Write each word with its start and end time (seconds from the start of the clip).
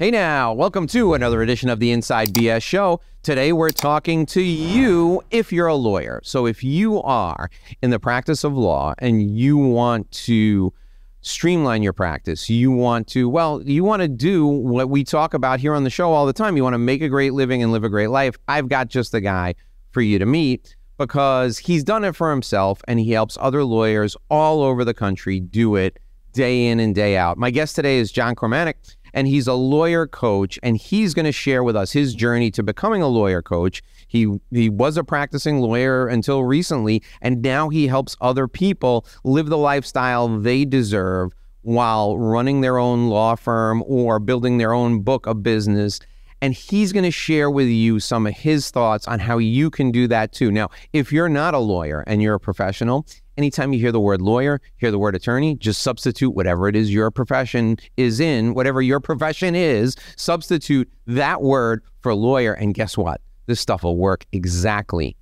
Hey 0.00 0.10
now, 0.10 0.54
welcome 0.54 0.86
to 0.86 1.12
another 1.12 1.42
edition 1.42 1.68
of 1.68 1.78
the 1.78 1.90
Inside 1.90 2.28
BS 2.32 2.62
Show. 2.62 3.02
Today 3.22 3.52
we're 3.52 3.68
talking 3.68 4.24
to 4.24 4.40
you 4.40 5.22
if 5.30 5.52
you're 5.52 5.66
a 5.66 5.74
lawyer. 5.74 6.22
So 6.24 6.46
if 6.46 6.64
you 6.64 7.02
are 7.02 7.50
in 7.82 7.90
the 7.90 8.00
practice 8.00 8.42
of 8.42 8.54
law 8.54 8.94
and 8.96 9.36
you 9.36 9.58
want 9.58 10.10
to 10.12 10.72
streamline 11.20 11.82
your 11.82 11.92
practice, 11.92 12.48
you 12.48 12.70
want 12.70 13.08
to, 13.08 13.28
well, 13.28 13.62
you 13.62 13.84
want 13.84 14.00
to 14.00 14.08
do 14.08 14.46
what 14.46 14.88
we 14.88 15.04
talk 15.04 15.34
about 15.34 15.60
here 15.60 15.74
on 15.74 15.84
the 15.84 15.90
show 15.90 16.14
all 16.14 16.24
the 16.24 16.32
time. 16.32 16.56
You 16.56 16.62
want 16.62 16.72
to 16.72 16.78
make 16.78 17.02
a 17.02 17.08
great 17.10 17.34
living 17.34 17.62
and 17.62 17.70
live 17.70 17.84
a 17.84 17.90
great 17.90 18.08
life. 18.08 18.38
I've 18.48 18.70
got 18.70 18.88
just 18.88 19.12
the 19.12 19.20
guy 19.20 19.54
for 19.90 20.00
you 20.00 20.18
to 20.18 20.24
meet 20.24 20.76
because 20.96 21.58
he's 21.58 21.84
done 21.84 22.04
it 22.04 22.16
for 22.16 22.30
himself 22.30 22.80
and 22.88 22.98
he 22.98 23.10
helps 23.10 23.36
other 23.38 23.64
lawyers 23.64 24.16
all 24.30 24.62
over 24.62 24.82
the 24.82 24.94
country 24.94 25.40
do 25.40 25.76
it 25.76 25.98
day 26.32 26.68
in 26.68 26.80
and 26.80 26.94
day 26.94 27.18
out. 27.18 27.36
My 27.36 27.50
guest 27.50 27.76
today 27.76 27.98
is 27.98 28.10
John 28.10 28.34
Kormanik 28.34 28.96
and 29.14 29.26
he's 29.26 29.46
a 29.46 29.54
lawyer 29.54 30.06
coach 30.06 30.58
and 30.62 30.76
he's 30.76 31.14
going 31.14 31.26
to 31.26 31.32
share 31.32 31.62
with 31.62 31.76
us 31.76 31.92
his 31.92 32.14
journey 32.14 32.50
to 32.52 32.62
becoming 32.62 33.02
a 33.02 33.08
lawyer 33.08 33.42
coach. 33.42 33.82
He 34.06 34.38
he 34.50 34.68
was 34.68 34.96
a 34.96 35.04
practicing 35.04 35.60
lawyer 35.60 36.06
until 36.06 36.44
recently 36.44 37.02
and 37.20 37.42
now 37.42 37.68
he 37.68 37.86
helps 37.86 38.16
other 38.20 38.48
people 38.48 39.06
live 39.24 39.46
the 39.46 39.58
lifestyle 39.58 40.28
they 40.28 40.64
deserve 40.64 41.32
while 41.62 42.16
running 42.18 42.60
their 42.60 42.78
own 42.78 43.08
law 43.08 43.34
firm 43.34 43.82
or 43.86 44.18
building 44.18 44.58
their 44.58 44.72
own 44.72 45.00
book 45.02 45.26
of 45.26 45.42
business 45.42 46.00
and 46.42 46.54
he's 46.54 46.92
going 46.92 47.04
to 47.04 47.10
share 47.10 47.50
with 47.50 47.68
you 47.68 48.00
some 48.00 48.26
of 48.26 48.34
his 48.34 48.70
thoughts 48.70 49.06
on 49.06 49.18
how 49.18 49.38
you 49.38 49.70
can 49.70 49.90
do 49.90 50.08
that 50.08 50.32
too. 50.32 50.50
Now, 50.50 50.70
if 50.92 51.12
you're 51.12 51.28
not 51.28 51.54
a 51.54 51.58
lawyer 51.58 52.02
and 52.06 52.22
you're 52.22 52.36
a 52.36 52.40
professional, 52.40 53.06
anytime 53.36 53.72
you 53.72 53.80
hear 53.80 53.92
the 53.92 54.00
word 54.00 54.20
lawyer, 54.20 54.60
hear 54.76 54.90
the 54.90 54.98
word 54.98 55.14
attorney, 55.14 55.56
just 55.56 55.82
substitute 55.82 56.30
whatever 56.30 56.68
it 56.68 56.76
is 56.76 56.92
your 56.92 57.10
profession 57.10 57.76
is 57.96 58.20
in, 58.20 58.54
whatever 58.54 58.82
your 58.82 59.00
profession 59.00 59.54
is, 59.54 59.96
substitute 60.16 60.90
that 61.06 61.42
word 61.42 61.82
for 62.00 62.14
lawyer. 62.14 62.52
And 62.52 62.74
guess 62.74 62.96
what? 62.96 63.20
This 63.46 63.60
stuff 63.60 63.82
will 63.82 63.96
work 63.96 64.26
exactly, 64.32 65.16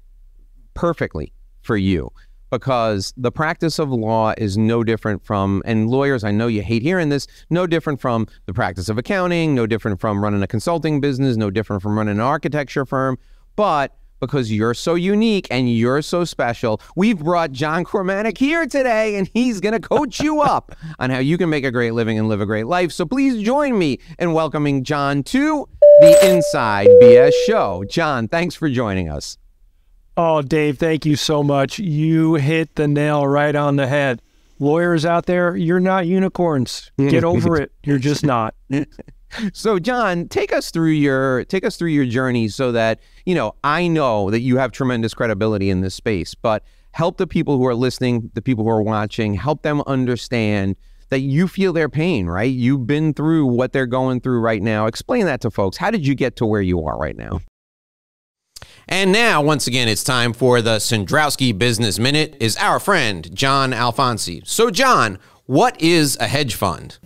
perfectly 0.75 1.33
for 1.63 1.77
you 1.77 2.11
because 2.51 3.13
the 3.17 3.31
practice 3.31 3.79
of 3.79 3.91
law 3.91 4.33
is 4.39 4.57
no 4.57 4.83
different 4.83 5.25
from, 5.25 5.63
and 5.65 5.91
lawyers, 5.91 6.25
I 6.25 6.31
know 6.31 6.47
you 6.47 6.63
hate 6.63 6.83
hearing 6.83 7.09
this, 7.09 7.27
no 7.51 7.67
different 7.67 8.01
from 8.01 8.27
the 8.47 8.55
practice 8.55 8.89
of 8.89 8.99
accounting, 8.99 9.55
no 9.55 9.67
different 9.67 10.01
from 10.01 10.23
running 10.23 10.43
a 10.43 10.47
consulting 10.47 11.01
business, 11.01 11.37
no 11.37 11.51
different 11.51 11.83
from 11.83 11.99
running 11.99 12.13
an 12.13 12.21
architecture 12.21 12.87
firm. 12.87 13.19
But 13.57 13.97
because 14.21 14.53
you're 14.53 14.75
so 14.75 14.95
unique 14.95 15.47
and 15.51 15.73
you're 15.73 16.03
so 16.03 16.25
special. 16.25 16.81
We've 16.97 17.19
brought 17.19 17.53
John 17.53 17.85
Kormanik 17.85 18.39
here 18.39 18.67
today, 18.67 19.17
and 19.17 19.31
he's 19.33 19.61
going 19.61 19.81
to 19.81 19.81
coach 19.81 20.21
you 20.21 20.41
up 20.43 20.75
on 20.99 21.11
how 21.11 21.19
you 21.19 21.39
can 21.39 21.51
make 21.51 21.65
a 21.65 21.71
great 21.71 21.93
living 21.93 22.19
and 22.19 22.29
live 22.29 22.41
a 22.41 22.47
great 22.47 22.67
life. 22.67 22.93
So 22.93 23.07
please 23.07 23.43
join 23.43 23.79
me 23.79 23.99
in 24.19 24.33
welcoming 24.33 24.85
John 24.85 25.23
to 25.25 25.69
the 26.01 26.31
Inside 26.31 26.89
BS 27.03 27.33
Show. 27.47 27.85
John, 27.89 28.29
thanks 28.29 28.55
for 28.55 28.69
joining 28.69 29.09
us. 29.09 29.39
Oh, 30.17 30.43
Dave, 30.43 30.79
thank 30.79 31.07
you 31.07 31.15
so 31.15 31.43
much. 31.43 31.79
You 31.79 32.35
hit 32.35 32.75
the 32.75 32.89
nail 32.89 33.27
right 33.27 33.55
on 33.55 33.77
the 33.77 33.87
head. 33.87 34.21
Lawyers 34.59 35.05
out 35.05 35.27
there, 35.27 35.57
you're 35.57 35.79
not 35.79 36.07
unicorns. 36.09 36.91
Get 36.99 37.23
over 37.25 37.57
it. 37.61 37.71
You're 37.85 37.99
just 37.99 38.25
not. 38.25 38.55
So, 39.53 39.79
John, 39.79 40.29
take 40.29 40.53
us 40.53 40.71
through 40.71 40.93
your 40.93 41.45
take 41.45 41.65
us 41.65 41.77
through 41.77 41.91
your 41.91 42.07
journey 42.07 42.49
so 42.49 42.73
that 42.73 43.01
you 43.27 43.35
know 43.35 43.55
I 43.63 43.89
know 43.89 44.31
that 44.31 44.41
you 44.41 44.57
have 44.57 44.73
tremendous 44.73 45.15
credibility 45.15 45.71
in 45.71 45.81
this 45.81 45.95
space, 45.95 46.35
but 46.35 46.65
help 46.93 47.19
the 47.19 47.27
people 47.27 47.57
who 47.59 47.67
are 47.67 47.75
listening, 47.75 48.31
the 48.35 48.43
people 48.43 48.65
who 48.65 48.71
are 48.71 48.83
watching, 48.83 49.35
help 49.35 49.63
them 49.63 49.83
understand 49.87 50.77
that 51.11 51.21
you 51.21 51.49
feel 51.49 51.73
their 51.73 51.89
pain, 51.89 52.27
right? 52.27 52.53
You've 52.53 52.87
been 52.87 53.15
through 53.15 53.47
what 53.47 53.73
they're 53.73 53.87
going 53.87 54.21
through 54.21 54.41
right 54.41 54.63
now. 54.63 54.87
Explain 54.87 55.27
that 55.27 55.41
to 55.43 55.51
folks. 55.51 55.77
How 55.77 55.91
did 55.91 56.07
you 56.07 56.15
get 56.15 56.37
to 56.37 56.47
where 56.47 56.61
you 56.61 56.85
are 56.85 56.99
right 56.99 57.17
now? 57.17 57.41
And 58.89 59.13
now, 59.13 59.43
once 59.43 59.67
again, 59.67 59.87
it's 59.89 60.03
time 60.03 60.33
for 60.33 60.63
the 60.63 60.77
Cendrowski 60.77 61.57
Business 61.57 61.99
Minute. 61.99 62.37
Is 62.41 62.57
our 62.57 62.81
friend 62.81 63.35
John 63.35 63.73
Alfonsi. 63.73 64.47
So, 64.47 64.71
John, 64.71 65.19
what 65.45 65.81
is 65.81 66.17
a 66.21 66.27
hedge 66.27 66.55
fund? 66.55 66.99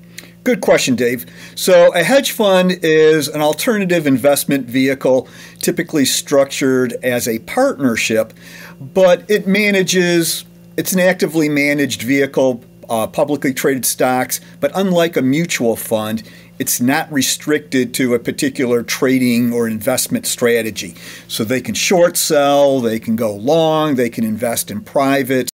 Good 0.45 0.61
question, 0.61 0.97
Dave. 0.97 1.25
So, 1.55 1.95
a 1.95 2.03
hedge 2.03 2.33
fund 2.33 2.73
is 2.83 3.29
an 3.29 3.41
alternative 3.41 4.09
investment 4.09 4.67
vehicle, 4.67 5.29
typically 5.61 6.05
structured 6.05 6.95
as 7.05 7.29
a 7.29 7.39
partnership, 7.41 8.33
but 8.81 9.25
it 9.31 9.47
manages, 9.47 10.45
it's 10.77 10.93
an 10.93 10.99
actively 10.99 11.49
managed 11.49 12.03
vehicle, 12.03 12.65
uh, 12.89 13.07
publicly 13.07 13.55
traded 13.55 13.87
stocks, 13.87 14.41
but 14.59 14.73
unlike 14.75 15.17
a 15.17 15.23
mutual 15.23 15.77
fund, 15.77 16.25
it's 16.59 16.81
not 16.81 17.11
restricted 17.13 17.95
to 17.95 18.15
a 18.15 18.19
particular 18.19 18.83
trading 18.83 19.53
or 19.53 19.69
investment 19.69 20.27
strategy. 20.27 20.97
So, 21.29 21.45
they 21.45 21.61
can 21.61 21.77
short 21.77 22.17
sell, 22.17 22.81
they 22.81 22.99
can 22.99 23.15
go 23.15 23.33
long, 23.33 23.95
they 23.95 24.11
can 24.11 24.25
invest 24.25 24.73
in 24.73 24.81
private. 24.81 25.49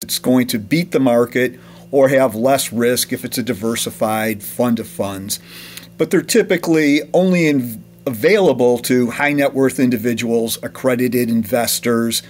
It's 0.00 0.20
going 0.20 0.46
to 0.48 0.60
beat 0.60 0.92
the 0.92 1.00
market 1.00 1.58
or 1.92 2.08
have 2.08 2.34
less 2.34 2.72
risk 2.72 3.12
if 3.12 3.24
it's 3.24 3.38
a 3.38 3.42
diversified 3.42 4.42
fund 4.42 4.80
of 4.80 4.88
funds. 4.88 5.38
But 5.98 6.10
they're 6.10 6.22
typically 6.22 7.02
only 7.14 7.46
in, 7.46 7.84
available 8.06 8.78
to 8.78 9.10
high 9.10 9.32
net 9.32 9.54
worth 9.54 9.78
individuals, 9.78 10.58
accredited 10.64 11.28
investors. 11.28 12.22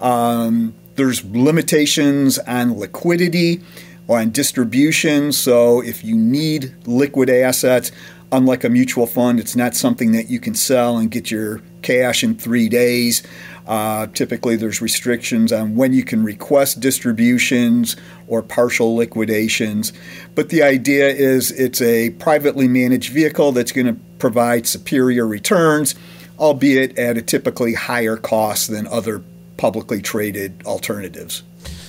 Um, 0.00 0.74
there's 0.96 1.24
limitations 1.24 2.38
on 2.40 2.78
liquidity 2.78 3.60
or 4.08 4.18
on 4.18 4.30
distribution. 4.30 5.30
So 5.32 5.80
if 5.82 6.02
you 6.02 6.16
need 6.16 6.74
liquid 6.86 7.30
assets, 7.30 7.92
unlike 8.32 8.64
a 8.64 8.68
mutual 8.70 9.06
fund, 9.06 9.38
it's 9.38 9.54
not 9.54 9.76
something 9.76 10.12
that 10.12 10.30
you 10.30 10.40
can 10.40 10.54
sell 10.54 10.96
and 10.96 11.10
get 11.10 11.30
your 11.30 11.60
cash 11.82 12.24
in 12.24 12.34
three 12.34 12.68
days. 12.68 13.22
Uh, 13.66 14.06
typically, 14.08 14.56
there's 14.56 14.82
restrictions 14.82 15.52
on 15.52 15.76
when 15.76 15.92
you 15.92 16.04
can 16.04 16.24
request 16.24 16.80
distributions 16.80 17.96
or 18.26 18.42
partial 18.42 18.96
liquidations. 18.96 19.92
But 20.34 20.48
the 20.48 20.62
idea 20.62 21.08
is 21.08 21.50
it's 21.52 21.80
a 21.80 22.10
privately 22.10 22.68
managed 22.68 23.12
vehicle 23.12 23.52
that's 23.52 23.72
going 23.72 23.86
to 23.86 23.96
provide 24.18 24.66
superior 24.66 25.26
returns, 25.26 25.94
albeit 26.38 26.98
at 26.98 27.16
a 27.16 27.22
typically 27.22 27.74
higher 27.74 28.16
cost 28.16 28.70
than 28.70 28.86
other 28.88 29.22
publicly 29.56 30.02
traded 30.02 30.60
alternatives. 30.66 31.42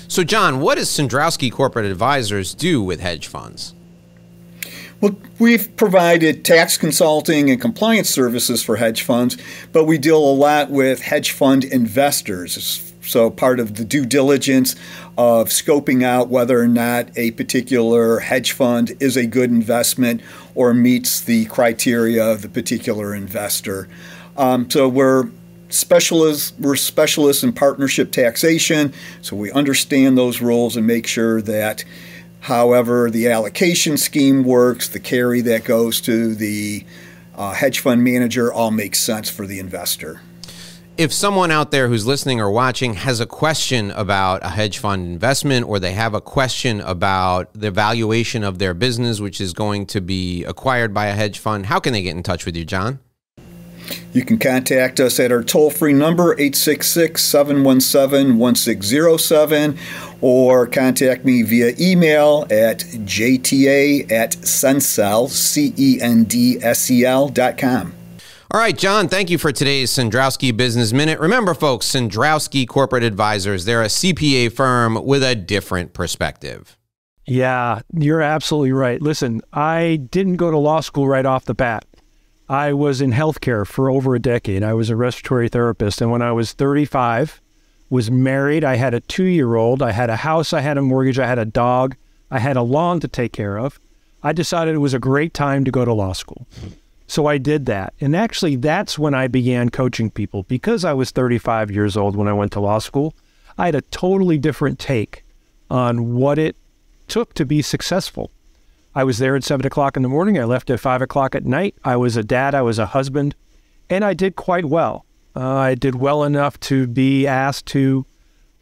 So, 0.08 0.24
John, 0.24 0.60
what 0.60 0.76
does 0.76 0.90
Cendrowski 0.90 1.52
Corporate 1.52 1.86
Advisors 1.86 2.54
do 2.54 2.84
with 2.84 3.00
hedge 3.00 3.28
funds? 3.28 3.74
Well, 5.04 5.18
we've 5.38 5.76
provided 5.76 6.46
tax 6.46 6.78
consulting 6.78 7.50
and 7.50 7.60
compliance 7.60 8.10
services 8.10 8.64
for 8.64 8.78
hedge 8.78 9.02
funds, 9.02 9.36
but 9.74 9.84
we 9.84 9.98
deal 9.98 10.18
a 10.18 10.32
lot 10.32 10.70
with 10.70 11.02
hedge 11.02 11.32
fund 11.32 11.66
investors. 11.66 12.94
So, 13.02 13.30
part 13.30 13.60
of 13.60 13.76
the 13.76 13.84
due 13.84 14.06
diligence 14.06 14.78
of 15.18 15.50
scoping 15.50 16.04
out 16.06 16.30
whether 16.30 16.58
or 16.58 16.70
not 16.70 17.10
a 17.18 17.32
particular 17.32 18.20
hedge 18.20 18.54
fund 18.54 18.94
is 19.02 19.18
a 19.18 19.26
good 19.26 19.50
investment 19.50 20.22
or 20.56 20.74
meets 20.74 21.20
the 21.20 21.48
criteria 21.48 22.26
of 22.26 22.42
the 22.42 22.48
particular 22.48 23.14
investor. 23.14 23.90
Um, 24.38 24.70
so, 24.70 24.88
we're 24.88 25.28
specialists 25.68 26.54
we're 26.60 26.76
specialists 26.76 27.44
in 27.44 27.52
partnership 27.52 28.12
taxation 28.12 28.94
so 29.24 29.36
we 29.36 29.52
understand 29.54 30.16
those 30.16 30.40
rules 30.40 30.78
and 30.78 30.86
make 30.86 31.08
sure 31.08 31.42
that 31.42 31.84
However, 32.44 33.10
the 33.10 33.30
allocation 33.30 33.96
scheme 33.96 34.44
works, 34.44 34.90
the 34.90 35.00
carry 35.00 35.40
that 35.42 35.64
goes 35.64 36.02
to 36.02 36.36
the 36.36 36.86
uh, 37.36 37.54
hedge 37.54 37.80
fund 37.80 38.04
manager 38.04 38.52
all 38.52 38.70
makes 38.70 39.00
sense 39.00 39.30
for 39.30 39.48
the 39.48 39.60
investor. 39.60 40.20
If 40.98 41.14
someone 41.14 41.52
out 41.52 41.72
there 41.72 41.88
who's 41.88 42.06
listening 42.06 42.42
or 42.42 42.52
watching 42.52 42.96
has 42.96 43.22
a 43.22 43.26
question 43.26 43.92
about 43.92 44.44
a 44.44 44.50
hedge 44.50 44.78
fund 44.78 45.08
investment 45.08 45.66
or 45.68 45.80
they 45.80 45.94
have 45.94 46.14
a 46.14 46.20
question 46.20 46.82
about 46.82 47.50
the 47.54 47.72
valuation 47.72 48.44
of 48.44 48.60
their 48.60 48.74
business, 48.74 49.22
which 49.22 49.40
is 49.40 49.54
going 49.54 49.86
to 49.86 50.02
be 50.02 50.44
acquired 50.44 50.94
by 50.94 51.06
a 51.06 51.14
hedge 51.14 51.40
fund, 51.40 51.68
how 51.68 51.80
can 51.80 51.94
they 51.94 52.02
get 52.02 52.16
in 52.16 52.24
touch 52.24 52.46
with 52.46 52.58
you, 52.58 52.66
John? 52.66 53.00
You 54.14 54.24
can 54.24 54.38
contact 54.38 55.00
us 55.00 55.20
at 55.20 55.32
our 55.32 55.44
toll 55.44 55.70
free 55.70 55.94
number, 55.94 56.34
866 56.34 57.22
717 57.22 58.38
1607, 58.38 59.78
or 60.22 60.68
contact 60.68 61.26
me 61.26 61.42
via 61.42 61.74
email 61.80 62.46
at 62.52 62.80
jta 62.80 64.12
at 64.12 64.32
cendsel, 64.32 65.30
C 65.30 65.74
E 65.78 66.00
N 66.02 66.24
D 66.26 66.58
S 66.62 66.90
E 66.92 67.06
L 67.06 67.30
dot 67.30 67.58
com. 67.58 67.94
All 68.52 68.60
right, 68.60 68.78
John, 68.78 69.08
thank 69.08 69.32
you 69.32 69.40
for 69.40 69.52
today's 69.52 69.90
Cendrowski 69.92 70.56
Business 70.56 70.94
Minute. 70.94 71.20
Remember, 71.20 71.56
folks, 71.56 71.88
Cendrowski 71.88 72.68
Corporate 72.68 73.04
Advisors, 73.04 73.66
they're 73.66 73.82
a 73.82 73.88
CPA 73.88 74.52
firm 74.52 75.04
with 75.04 75.24
a 75.24 75.34
different 75.34 75.94
perspective. 75.94 76.78
Yeah, 77.26 77.82
you're 77.94 78.22
absolutely 78.22 78.74
right. 78.74 79.02
Listen, 79.02 79.42
I 79.54 80.02
didn't 80.12 80.36
go 80.36 80.52
to 80.52 80.58
law 80.58 80.82
school 80.82 81.08
right 81.08 81.26
off 81.26 81.46
the 81.46 81.56
bat. 81.56 81.86
I 82.54 82.72
was 82.72 83.02
in 83.02 83.14
healthcare 83.14 83.66
for 83.66 83.90
over 83.90 84.14
a 84.14 84.20
decade. 84.20 84.62
I 84.62 84.76
was 84.76 84.92
a 84.92 84.96
respiratory 84.96 85.50
therapist. 85.50 86.02
And 86.02 86.12
when 86.12 86.22
I 86.22 86.32
was 86.34 86.54
35, 86.54 87.42
was 87.90 88.12
married, 88.12 88.64
I 88.64 88.76
had 88.76 88.94
a 88.94 89.00
two 89.00 89.24
year 89.24 89.56
old, 89.56 89.82
I 89.82 89.92
had 89.92 90.12
a 90.12 90.18
house, 90.18 90.54
I 90.54 90.62
had 90.62 90.78
a 90.78 90.84
mortgage, 90.84 91.18
I 91.18 91.26
had 91.26 91.40
a 91.40 91.46
dog, 91.46 91.96
I 92.30 92.38
had 92.38 92.56
a 92.56 92.62
lawn 92.62 93.00
to 93.00 93.08
take 93.08 93.34
care 93.34 93.58
of. 93.58 93.80
I 94.22 94.34
decided 94.34 94.76
it 94.76 94.78
was 94.78 94.94
a 94.94 95.00
great 95.00 95.34
time 95.34 95.66
to 95.66 95.72
go 95.72 95.84
to 95.84 95.94
law 95.94 96.14
school. 96.14 96.46
So 97.08 97.26
I 97.26 97.40
did 97.40 97.66
that. 97.66 97.96
And 98.00 98.16
actually, 98.16 98.56
that's 98.56 99.00
when 99.00 99.16
I 99.16 99.28
began 99.28 99.70
coaching 99.70 100.12
people. 100.12 100.44
Because 100.44 100.86
I 100.86 100.94
was 100.94 101.10
35 101.10 101.72
years 101.72 101.98
old 101.98 102.16
when 102.16 102.28
I 102.28 102.34
went 102.34 102.52
to 102.52 102.60
law 102.60 102.78
school, 102.78 103.16
I 103.58 103.66
had 103.66 103.76
a 103.76 103.82
totally 103.82 104.38
different 104.38 104.78
take 104.78 105.26
on 105.72 106.14
what 106.14 106.38
it 106.38 106.56
took 107.08 107.34
to 107.34 107.46
be 107.46 107.64
successful. 107.64 108.30
I 108.96 109.04
was 109.04 109.18
there 109.18 109.36
at 109.36 109.44
seven 109.44 109.66
o'clock 109.66 109.98
in 109.98 110.04
the 110.04 110.10
morning. 110.10 110.38
I 110.38 110.44
left 110.44 110.70
at 110.70 110.80
five 110.80 111.02
o'clock 111.02 111.36
at 111.36 111.46
night. 111.46 111.76
I 111.84 111.96
was 111.96 112.16
a 112.16 112.24
dad. 112.24 112.54
I 112.54 112.62
was 112.62 112.78
a 112.78 112.88
husband. 112.88 113.36
And 113.90 114.06
I 114.06 114.14
did 114.14 114.36
quite 114.36 114.66
well. 114.66 115.06
Uh, 115.36 115.56
I 115.56 115.76
did 115.76 115.96
well 115.96 116.24
enough 116.24 116.60
to 116.62 116.86
be 116.88 117.26
asked 117.26 117.66
to 117.68 118.06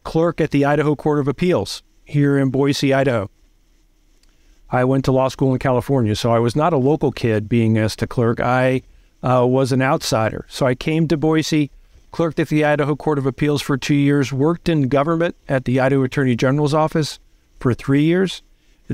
clerk 0.03 0.39
at 0.39 0.51
the 0.51 0.63
Idaho 0.63 0.95
Court 0.95 1.19
of 1.19 1.27
Appeals 1.27 1.83
here 2.05 2.37
in 2.37 2.49
Boise, 2.49 2.93
Idaho. 2.93 3.29
I 4.69 4.85
went 4.85 5.03
to 5.05 5.11
law 5.11 5.27
school 5.27 5.51
in 5.51 5.59
California, 5.59 6.15
so 6.15 6.31
I 6.31 6.39
was 6.39 6.55
not 6.55 6.71
a 6.71 6.77
local 6.77 7.11
kid 7.11 7.49
being 7.49 7.77
asked 7.77 7.99
to 7.99 8.07
clerk. 8.07 8.39
I 8.39 8.83
uh, 9.21 9.45
was 9.45 9.73
an 9.73 9.81
outsider. 9.81 10.45
So 10.47 10.65
I 10.65 10.75
came 10.75 11.09
to 11.09 11.17
Boise, 11.17 11.71
clerked 12.11 12.39
at 12.39 12.47
the 12.47 12.63
Idaho 12.63 12.95
Court 12.95 13.17
of 13.17 13.25
Appeals 13.25 13.61
for 13.61 13.77
two 13.77 13.95
years, 13.95 14.31
worked 14.31 14.69
in 14.69 14.87
government 14.87 15.35
at 15.49 15.65
the 15.65 15.81
Idaho 15.81 16.03
Attorney 16.03 16.37
General's 16.37 16.73
office 16.73 17.19
for 17.59 17.73
three 17.73 18.03
years, 18.03 18.41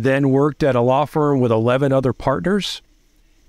then 0.03 0.29
worked 0.29 0.63
at 0.63 0.75
a 0.75 0.81
law 0.81 1.05
firm 1.05 1.39
with 1.39 1.51
11 1.51 1.91
other 1.91 2.13
partners, 2.13 2.81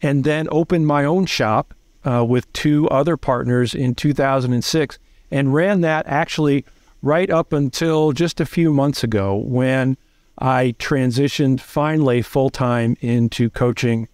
and 0.01 0.25
then 0.25 0.49
opened 0.51 0.87
my 0.87 1.05
own 1.05 1.27
shop 1.27 1.75
uh, 2.05 2.25
with 2.25 2.53
two 2.53 2.89
other 2.89 3.17
partners 3.17 3.75
in 3.75 3.95
2006 3.95 4.99
and 5.31 5.55
ran 5.55 5.81
that 5.83 6.07
actually 6.07 6.65
right 7.03 7.31
up 7.31 7.53
until 7.53 8.13
just 8.13 8.41
a 8.41 8.47
few 8.47 8.73
months 8.73 9.05
ago 9.05 9.37
when 9.37 9.97
I 10.39 10.75
transitioned 10.79 11.61
finally 11.61 12.23
full 12.23 12.51
time 12.51 12.97
into 13.01 13.51
coaching 13.51 14.09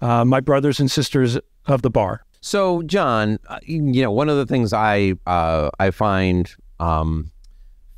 uh, 0.00 0.24
my 0.24 0.40
brothers 0.40 0.80
and 0.80 0.90
sisters 0.90 1.38
of 1.66 1.82
the 1.82 1.90
bar. 1.90 2.24
So, 2.40 2.82
John, 2.82 3.38
uh, 3.48 3.58
you 3.62 4.02
know, 4.02 4.10
one 4.10 4.28
of 4.28 4.36
the 4.36 4.46
things 4.46 4.72
I 4.72 5.14
uh, 5.26 5.70
I 5.78 5.90
find 5.90 6.50
um, 6.78 7.30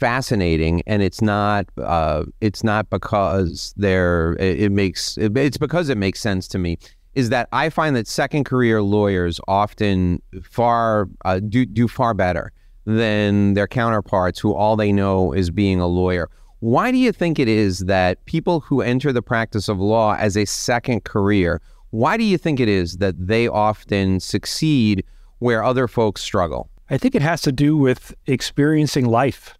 fascinating, 0.02 0.82
and 0.84 1.00
it's 1.00 1.22
not 1.22 1.64
uh, 1.78 2.24
it's 2.40 2.64
not 2.64 2.90
because 2.90 3.72
there 3.76 4.32
it, 4.40 4.62
it, 4.62 4.72
makes 4.72 5.16
it, 5.16 5.36
it's 5.38 5.56
because 5.56 5.88
it 5.88 5.96
makes 5.96 6.18
sense 6.18 6.48
to 6.48 6.58
me. 6.58 6.76
Is 7.14 7.28
that 7.28 7.48
I 7.52 7.70
find 7.70 7.94
that 7.94 8.08
second 8.08 8.42
career 8.42 8.82
lawyers 8.82 9.38
often 9.46 10.20
far 10.42 11.08
uh, 11.24 11.38
do 11.38 11.64
do 11.64 11.86
far 11.86 12.14
better 12.14 12.50
than 12.84 13.54
their 13.54 13.68
counterparts 13.68 14.40
who 14.40 14.52
all 14.52 14.74
they 14.74 14.90
know 14.90 15.32
is 15.32 15.50
being 15.50 15.78
a 15.78 15.86
lawyer. 15.86 16.28
Why 16.58 16.90
do 16.90 16.96
you 16.98 17.12
think 17.12 17.38
it 17.38 17.46
is 17.46 17.80
that 17.80 18.24
people 18.24 18.58
who 18.58 18.80
enter 18.80 19.12
the 19.12 19.22
practice 19.22 19.68
of 19.68 19.78
law 19.78 20.16
as 20.16 20.36
a 20.36 20.46
second 20.46 21.04
career, 21.04 21.62
why 21.90 22.16
do 22.16 22.24
you 22.24 22.38
think 22.38 22.58
it 22.58 22.68
is 22.68 22.96
that 22.96 23.14
they 23.24 23.46
often 23.46 24.18
succeed 24.18 25.04
where 25.38 25.62
other 25.62 25.86
folks 25.86 26.22
struggle? 26.22 26.70
I 26.90 26.98
think 26.98 27.14
it 27.14 27.22
has 27.22 27.40
to 27.42 27.52
do 27.52 27.76
with 27.76 28.12
experiencing 28.26 29.06
life. 29.06 29.56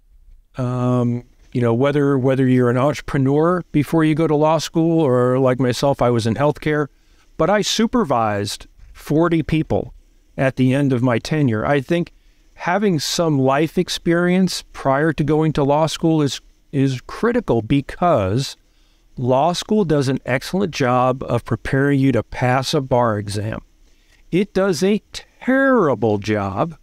Um, 0.56 1.24
you 1.52 1.60
know, 1.60 1.74
whether 1.74 2.18
whether 2.18 2.46
you're 2.46 2.70
an 2.70 2.78
entrepreneur 2.78 3.62
before 3.72 4.04
you 4.04 4.14
go 4.14 4.26
to 4.26 4.34
law 4.34 4.58
school, 4.58 5.00
or 5.00 5.38
like 5.38 5.60
myself, 5.60 6.00
I 6.00 6.10
was 6.10 6.26
in 6.26 6.34
healthcare, 6.34 6.88
but 7.36 7.50
I 7.50 7.62
supervised 7.62 8.66
40 8.92 9.42
people 9.42 9.94
at 10.36 10.56
the 10.56 10.72
end 10.72 10.92
of 10.92 11.02
my 11.02 11.18
tenure. 11.18 11.66
I 11.66 11.80
think 11.80 12.12
having 12.54 12.98
some 12.98 13.38
life 13.38 13.76
experience 13.76 14.64
prior 14.72 15.12
to 15.12 15.24
going 15.24 15.52
to 15.54 15.64
law 15.64 15.86
school 15.86 16.22
is 16.22 16.40
is 16.70 17.02
critical 17.02 17.60
because 17.60 18.56
law 19.16 19.52
school 19.52 19.84
does 19.84 20.08
an 20.08 20.18
excellent 20.24 20.72
job 20.72 21.22
of 21.24 21.44
preparing 21.44 22.00
you 22.00 22.12
to 22.12 22.22
pass 22.22 22.72
a 22.72 22.80
bar 22.80 23.18
exam. 23.18 23.60
It 24.30 24.54
does 24.54 24.82
a 24.82 25.02
terrible 25.12 26.16
job 26.16 26.78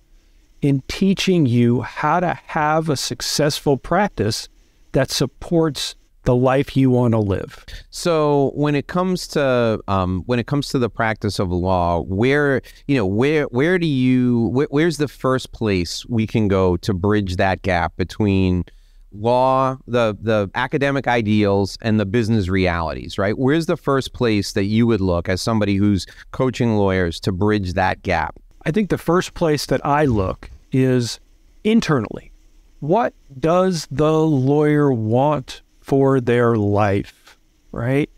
in 0.61 0.83
teaching 0.87 1.45
you 1.45 1.81
how 1.81 2.19
to 2.19 2.33
have 2.47 2.89
a 2.89 2.97
successful 2.97 3.77
practice 3.77 4.49
that 4.91 5.11
supports 5.11 5.95
the 6.23 6.35
life 6.35 6.75
you 6.75 6.89
want 6.91 7.13
to 7.13 7.19
live. 7.19 7.65
So 7.89 8.51
when 8.53 8.75
it 8.75 8.87
comes 8.87 9.27
to 9.29 9.79
um, 9.87 10.23
when 10.25 10.37
it 10.37 10.47
comes 10.47 10.69
to 10.69 10.79
the 10.79 10.89
practice 10.89 11.39
of 11.39 11.49
law, 11.49 12.01
where 12.01 12.61
you 12.87 12.95
know 12.95 13.05
where 13.05 13.45
where 13.45 13.79
do 13.79 13.87
you 13.87 14.49
where, 14.53 14.67
where's 14.69 14.97
the 14.97 15.07
first 15.07 15.51
place 15.53 16.05
we 16.07 16.27
can 16.27 16.47
go 16.47 16.77
to 16.77 16.93
bridge 16.93 17.37
that 17.37 17.61
gap 17.61 17.95
between 17.95 18.65
law, 19.11 19.77
the 19.87 20.15
the 20.21 20.51
academic 20.55 21.07
ideals, 21.07 21.77
and 21.81 21.99
the 21.99 22.05
business 22.05 22.49
realities? 22.49 23.17
Right? 23.17 23.37
Where's 23.37 23.65
the 23.65 23.77
first 23.77 24.13
place 24.13 24.51
that 24.51 24.65
you 24.65 24.85
would 24.87 25.01
look 25.01 25.29
as 25.29 25.41
somebody 25.41 25.77
who's 25.77 26.05
coaching 26.31 26.75
lawyers 26.75 27.19
to 27.21 27.31
bridge 27.31 27.73
that 27.73 28.03
gap? 28.03 28.37
I 28.65 28.71
think 28.71 28.89
the 28.89 28.97
first 28.97 29.33
place 29.33 29.65
that 29.67 29.85
I 29.85 30.05
look 30.05 30.49
is 30.71 31.19
internally. 31.63 32.31
What 32.79 33.13
does 33.39 33.87
the 33.91 34.13
lawyer 34.13 34.91
want 34.91 35.61
for 35.81 36.21
their 36.21 36.55
life, 36.55 37.37
right? 37.71 38.09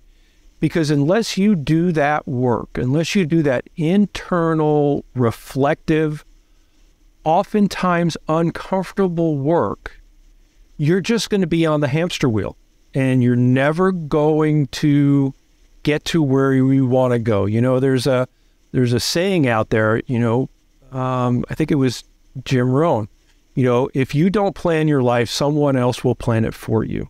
Because 0.60 0.92
unless 0.92 1.38
you 1.38 1.56
do 1.56 1.92
that 1.94 2.28
work, 2.28 2.78
unless 2.78 3.16
you 3.16 3.26
do 3.26 3.42
that 3.44 3.68
internal, 3.76 5.04
reflective, 5.16 6.24
oftentimes 7.24 8.18
uncomfortable 8.28 9.38
work, 9.38 10.00
you're 10.78 11.02
just 11.02 11.30
going 11.30 11.42
to 11.42 11.48
be 11.48 11.66
on 11.66 11.82
the 11.82 11.88
hamster 11.88 12.30
wheel 12.30 12.58
and 12.94 13.24
you're 13.24 13.36
never 13.36 13.92
going 13.92 14.68
to 14.68 15.34
get 15.84 16.06
to 16.06 16.22
where 16.22 16.54
you 16.54 16.86
want 16.86 17.14
to 17.14 17.20
go. 17.20 17.46
You 17.46 17.62
know, 17.62 17.80
there's 17.80 18.06
a 18.06 18.28
there's 18.72 18.94
a 18.94 19.00
saying 19.00 19.48
out 19.48 19.70
there, 19.70 20.02
you 20.08 20.20
know, 20.20 20.50
um, 20.92 21.46
I 21.50 21.56
think 21.56 21.72
it 21.72 21.76
was 21.76 22.04
Jim 22.44 22.72
Rohn, 22.72 23.08
you 23.56 23.64
know, 23.64 23.90
if 23.94 24.16
you 24.16 24.30
don't 24.30 24.56
plan 24.56 24.88
your 24.88 25.04
life, 25.04 25.30
someone 25.30 25.76
else 25.76 26.04
will 26.04 26.16
plan 26.16 26.46
it 26.46 26.54
for 26.54 26.84
you. 26.84 27.10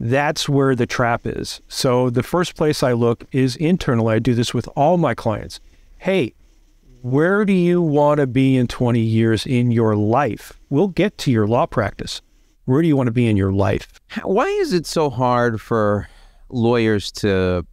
That's 0.00 0.48
where 0.48 0.74
the 0.74 0.86
trap 0.86 1.26
is. 1.26 1.60
So 1.68 2.10
the 2.10 2.22
first 2.22 2.56
place 2.56 2.82
I 2.82 2.92
look 2.92 3.24
is 3.32 3.56
internally. 3.56 4.14
I 4.14 4.18
do 4.18 4.34
this 4.34 4.54
with 4.54 4.68
all 4.76 4.96
my 4.96 5.14
clients. 5.14 5.60
Hey, 5.98 6.34
where 7.02 7.44
do 7.44 7.52
you 7.52 7.80
want 7.80 8.18
to 8.18 8.26
be 8.26 8.56
in 8.56 8.66
20 8.66 9.00
years 9.00 9.46
in 9.46 9.70
your 9.70 9.96
life? 9.96 10.52
We'll 10.68 10.88
get 10.88 11.18
to 11.18 11.30
your 11.30 11.46
law 11.46 11.66
practice. 11.66 12.20
Where 12.64 12.82
do 12.82 12.88
you 12.88 12.96
want 12.96 13.06
to 13.06 13.12
be 13.12 13.26
in 13.26 13.36
your 13.36 13.52
life? 13.52 13.88
Why 14.22 14.46
is 14.46 14.72
it 14.72 14.86
so 14.86 15.10
hard 15.10 15.60
for 15.60 16.08
lawyers 16.50 17.10
to 17.12 17.66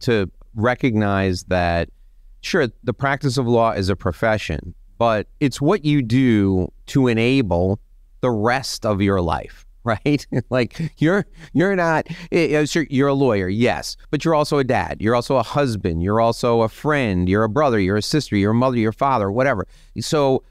to 0.00 0.30
recognize 0.54 1.44
that 1.44 1.90
sure 2.40 2.68
the 2.84 2.94
practice 2.94 3.36
of 3.36 3.46
law 3.46 3.72
is 3.72 3.88
a 3.88 3.96
profession, 3.96 4.74
but 4.98 5.28
it's 5.40 5.60
what 5.60 5.84
you 5.84 6.02
do 6.02 6.72
to 6.86 7.08
enable 7.08 7.80
the 8.20 8.30
rest 8.30 8.84
of 8.84 9.00
your 9.00 9.20
life 9.20 9.64
right? 9.84 10.26
like 10.50 10.92
you're 10.98 11.26
you're 11.52 11.74
not 11.74 12.06
eh, 12.32 12.64
eh, 12.64 12.84
you're 12.90 13.08
a 13.08 13.14
lawyer, 13.14 13.48
yes, 13.48 13.96
but 14.10 14.24
you're 14.24 14.34
also 14.34 14.58
a 14.58 14.64
dad. 14.64 14.98
You're 15.00 15.14
also 15.14 15.36
a 15.36 15.42
husband. 15.42 16.02
You're 16.02 16.20
also 16.20 16.62
a 16.62 16.68
friend. 16.68 17.28
You're 17.28 17.44
a 17.44 17.48
brother. 17.48 17.80
You're 17.80 17.96
a 17.96 18.02
sister. 18.02 18.36
You're 18.36 18.50
a 18.50 18.54
mother. 18.54 18.76
You're 18.76 18.92
father. 18.92 19.30
Whatever. 19.30 19.66
So, 20.00 20.42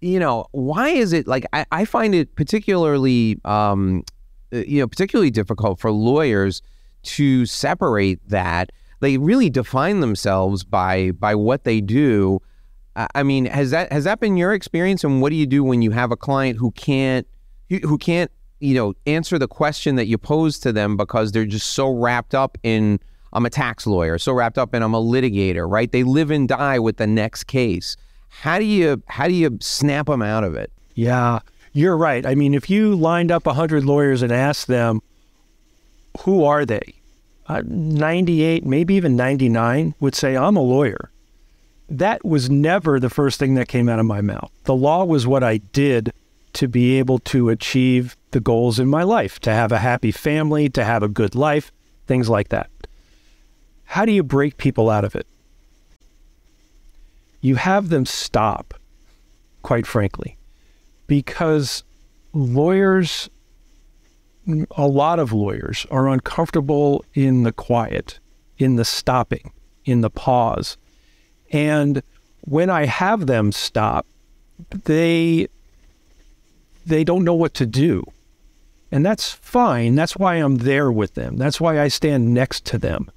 you 0.00 0.18
know, 0.18 0.46
why 0.52 0.88
is 0.88 1.12
it 1.12 1.26
like 1.26 1.44
I, 1.52 1.66
I 1.70 1.84
find 1.84 2.14
it 2.14 2.34
particularly, 2.34 3.38
um, 3.44 4.04
eh, 4.52 4.64
you 4.66 4.80
know, 4.80 4.86
particularly 4.86 5.30
difficult 5.30 5.80
for 5.80 5.90
lawyers 5.90 6.62
to 7.02 7.46
separate 7.46 8.26
that. 8.28 8.70
They 9.00 9.16
really 9.16 9.50
define 9.50 10.00
themselves 10.00 10.64
by 10.64 11.12
by 11.12 11.34
what 11.34 11.64
they 11.64 11.80
do. 11.80 12.40
I 13.14 13.22
mean, 13.22 13.46
has 13.46 13.70
that 13.70 13.92
has 13.92 14.04
that 14.04 14.20
been 14.20 14.36
your 14.36 14.52
experience? 14.52 15.04
And 15.04 15.22
what 15.22 15.30
do 15.30 15.36
you 15.36 15.46
do 15.46 15.62
when 15.62 15.82
you 15.82 15.92
have 15.92 16.10
a 16.10 16.16
client 16.16 16.58
who 16.58 16.72
can't 16.72 17.26
who 17.68 17.98
can't 17.98 18.30
you 18.60 18.74
know, 18.74 18.94
answer 19.06 19.38
the 19.38 19.48
question 19.48 19.96
that 19.96 20.06
you 20.06 20.18
pose 20.18 20.58
to 20.60 20.72
them 20.72 20.96
because 20.96 21.32
they're 21.32 21.44
just 21.44 21.68
so 21.68 21.90
wrapped 21.90 22.34
up 22.34 22.58
in 22.62 22.98
I'm 23.32 23.44
a 23.44 23.50
tax 23.50 23.86
lawyer, 23.86 24.18
so 24.18 24.32
wrapped 24.32 24.56
up 24.56 24.74
in 24.74 24.82
I'm 24.82 24.94
a 24.94 25.02
litigator, 25.02 25.70
right? 25.70 25.92
They 25.92 26.02
live 26.02 26.30
and 26.30 26.48
die 26.48 26.78
with 26.78 26.96
the 26.96 27.06
next 27.06 27.44
case. 27.44 27.96
How 28.30 28.58
do 28.58 28.64
you 28.64 29.02
how 29.06 29.28
do 29.28 29.34
you 29.34 29.58
snap 29.60 30.06
them 30.06 30.22
out 30.22 30.44
of 30.44 30.54
it? 30.54 30.72
Yeah, 30.94 31.40
you're 31.72 31.96
right. 31.96 32.24
I 32.24 32.34
mean, 32.34 32.54
if 32.54 32.70
you 32.70 32.94
lined 32.94 33.30
up 33.30 33.46
100 33.46 33.84
lawyers 33.84 34.22
and 34.22 34.32
asked 34.32 34.66
them 34.66 35.00
who 36.20 36.44
are 36.44 36.64
they? 36.64 36.94
Uh, 37.48 37.62
98, 37.64 38.66
maybe 38.66 38.94
even 38.94 39.16
99 39.16 39.94
would 40.00 40.14
say 40.14 40.36
I'm 40.36 40.56
a 40.56 40.62
lawyer. 40.62 41.10
That 41.88 42.22
was 42.24 42.50
never 42.50 43.00
the 43.00 43.08
first 43.08 43.38
thing 43.38 43.54
that 43.54 43.68
came 43.68 43.88
out 43.88 43.98
of 43.98 44.04
my 44.04 44.20
mouth. 44.20 44.50
The 44.64 44.74
law 44.74 45.04
was 45.04 45.26
what 45.26 45.42
I 45.42 45.56
did 45.56 46.12
to 46.54 46.68
be 46.68 46.98
able 46.98 47.18
to 47.20 47.48
achieve 47.48 48.16
the 48.32 48.40
goals 48.40 48.78
in 48.78 48.88
my 48.88 49.02
life, 49.02 49.38
to 49.40 49.50
have 49.50 49.72
a 49.72 49.78
happy 49.78 50.10
family, 50.10 50.68
to 50.70 50.84
have 50.84 51.02
a 51.02 51.08
good 51.08 51.34
life, 51.34 51.72
things 52.06 52.28
like 52.28 52.48
that. 52.50 52.68
How 53.84 54.04
do 54.04 54.12
you 54.12 54.22
break 54.22 54.58
people 54.58 54.90
out 54.90 55.04
of 55.04 55.16
it? 55.16 55.26
You 57.40 57.54
have 57.54 57.88
them 57.88 58.04
stop, 58.04 58.74
quite 59.62 59.86
frankly, 59.86 60.36
because 61.06 61.84
lawyers, 62.34 63.30
a 64.76 64.86
lot 64.86 65.18
of 65.18 65.32
lawyers, 65.32 65.86
are 65.90 66.08
uncomfortable 66.08 67.04
in 67.14 67.42
the 67.42 67.52
quiet. 67.52 68.18
in 68.58 68.76
the 68.76 68.84
stopping, 68.84 69.52
in 69.84 70.00
the 70.00 70.10
pause. 70.10 70.76
And 71.52 72.02
when 72.42 72.68
I 72.70 72.86
have 72.86 73.26
them 73.26 73.52
stop, 73.52 74.06
they 74.84 75.48
they 76.84 77.04
don't 77.04 77.24
know 77.24 77.34
what 77.34 77.54
to 77.54 77.66
do. 77.66 78.04
And 78.90 79.04
that's 79.04 79.30
fine. 79.30 79.94
That's 79.94 80.16
why 80.16 80.36
I'm 80.36 80.56
there 80.56 80.90
with 80.90 81.14
them. 81.14 81.36
That's 81.36 81.60
why 81.60 81.80
I 81.80 81.88
stand 81.88 82.32
next 82.32 82.64
to 82.66 82.78
them. 82.78 83.10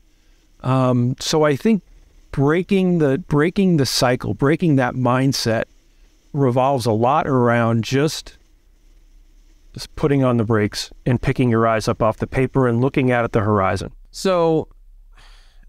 Um, 0.61 1.15
so 1.19 1.43
I 1.43 1.55
think 1.55 1.81
breaking 2.31 2.99
the 2.99 3.17
breaking 3.17 3.77
the 3.77 3.85
cycle, 3.85 4.33
breaking 4.33 4.75
that 4.75 4.93
mindset 4.93 5.63
revolves 6.33 6.85
a 6.85 6.91
lot 6.91 7.27
around 7.27 7.83
just 7.83 8.37
just 9.73 9.95
putting 9.95 10.23
on 10.23 10.37
the 10.37 10.43
brakes 10.43 10.91
and 11.05 11.21
picking 11.21 11.49
your 11.49 11.67
eyes 11.67 11.87
up 11.87 12.01
off 12.01 12.17
the 12.17 12.27
paper 12.27 12.67
and 12.67 12.81
looking 12.81 13.11
out 13.11 13.23
at 13.23 13.31
the 13.31 13.41
horizon. 13.41 13.91
So 14.11 14.67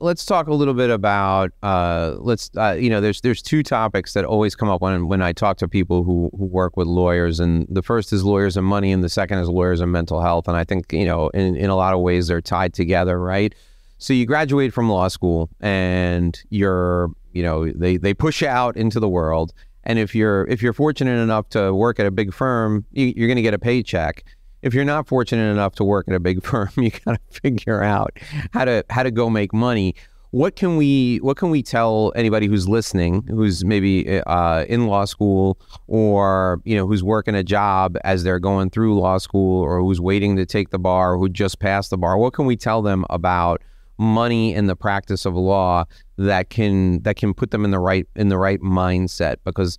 let's 0.02 0.24
talk 0.24 0.48
a 0.48 0.52
little 0.52 0.74
bit 0.74 0.90
about 0.90 1.52
uh, 1.62 2.16
let's 2.18 2.50
uh, 2.56 2.76
you 2.78 2.90
know 2.90 3.00
there's 3.00 3.20
there's 3.20 3.40
two 3.40 3.62
topics 3.62 4.12
that 4.14 4.24
always 4.24 4.54
come 4.54 4.68
up 4.68 4.80
when 4.80 5.06
when 5.06 5.22
I 5.22 5.32
talk 5.32 5.58
to 5.58 5.68
people 5.68 6.02
who 6.02 6.30
who 6.36 6.46
work 6.46 6.76
with 6.76 6.88
lawyers 6.88 7.40
and 7.40 7.66
the 7.70 7.82
first 7.82 8.12
is 8.12 8.24
lawyers 8.24 8.56
and 8.56 8.66
money 8.66 8.92
and 8.92 9.02
the 9.02 9.08
second 9.08 9.38
is 9.38 9.48
lawyers 9.48 9.80
and 9.80 9.92
mental 9.92 10.20
health 10.20 10.48
and 10.48 10.56
I 10.56 10.64
think 10.64 10.92
you 10.92 11.04
know 11.04 11.28
in 11.28 11.56
in 11.56 11.70
a 11.70 11.76
lot 11.76 11.94
of 11.94 12.00
ways 12.00 12.26
they're 12.26 12.40
tied 12.40 12.74
together 12.74 13.18
right 13.18 13.54
so 13.98 14.12
you 14.12 14.26
graduate 14.26 14.74
from 14.74 14.90
law 14.90 15.08
school 15.08 15.48
and 15.60 16.40
you're 16.50 17.10
you 17.32 17.42
know 17.42 17.70
they 17.70 17.96
they 17.96 18.12
push 18.12 18.42
you 18.42 18.48
out 18.48 18.76
into 18.76 18.98
the 18.98 19.08
world 19.08 19.54
and 19.84 19.98
if 19.98 20.14
you're 20.14 20.46
if 20.48 20.62
you're 20.62 20.72
fortunate 20.72 21.20
enough 21.20 21.48
to 21.48 21.74
work 21.74 22.00
at 22.00 22.06
a 22.06 22.10
big 22.10 22.32
firm 22.32 22.84
you, 22.92 23.12
you're 23.16 23.28
going 23.28 23.36
to 23.36 23.42
get 23.42 23.54
a 23.54 23.58
paycheck 23.58 24.24
if 24.62 24.72
you're 24.74 24.84
not 24.84 25.08
fortunate 25.08 25.50
enough 25.50 25.74
to 25.74 25.84
work 25.84 26.08
at 26.08 26.14
a 26.14 26.20
big 26.20 26.42
firm, 26.44 26.70
you 26.76 26.90
got 26.90 27.20
to 27.20 27.40
figure 27.40 27.82
out 27.82 28.16
how 28.52 28.64
to 28.64 28.84
how 28.88 29.02
to 29.02 29.10
go 29.10 29.28
make 29.28 29.52
money. 29.52 29.94
What 30.30 30.56
can 30.56 30.78
we 30.78 31.18
what 31.18 31.36
can 31.36 31.50
we 31.50 31.62
tell 31.62 32.10
anybody 32.16 32.46
who's 32.46 32.66
listening, 32.66 33.22
who's 33.28 33.66
maybe 33.66 34.22
uh, 34.22 34.64
in 34.64 34.86
law 34.86 35.04
school 35.04 35.58
or 35.88 36.62
you 36.64 36.74
know 36.74 36.86
who's 36.86 37.04
working 37.04 37.34
a 37.34 37.44
job 37.44 37.98
as 38.02 38.24
they're 38.24 38.38
going 38.38 38.70
through 38.70 38.98
law 38.98 39.18
school 39.18 39.62
or 39.62 39.80
who's 39.80 40.00
waiting 40.00 40.36
to 40.36 40.46
take 40.46 40.70
the 40.70 40.78
bar, 40.78 41.18
who 41.18 41.28
just 41.28 41.58
passed 41.58 41.90
the 41.90 41.98
bar? 41.98 42.16
What 42.16 42.32
can 42.32 42.46
we 42.46 42.56
tell 42.56 42.80
them 42.80 43.04
about 43.10 43.60
money 44.02 44.54
and 44.54 44.68
the 44.68 44.76
practice 44.76 45.24
of 45.24 45.34
law 45.34 45.84
that 46.18 46.50
can 46.50 47.02
that 47.02 47.16
can 47.16 47.32
put 47.32 47.50
them 47.50 47.64
in 47.64 47.70
the 47.70 47.78
right 47.78 48.06
in 48.16 48.28
the 48.28 48.38
right 48.38 48.60
mindset? 48.60 49.36
Because 49.44 49.78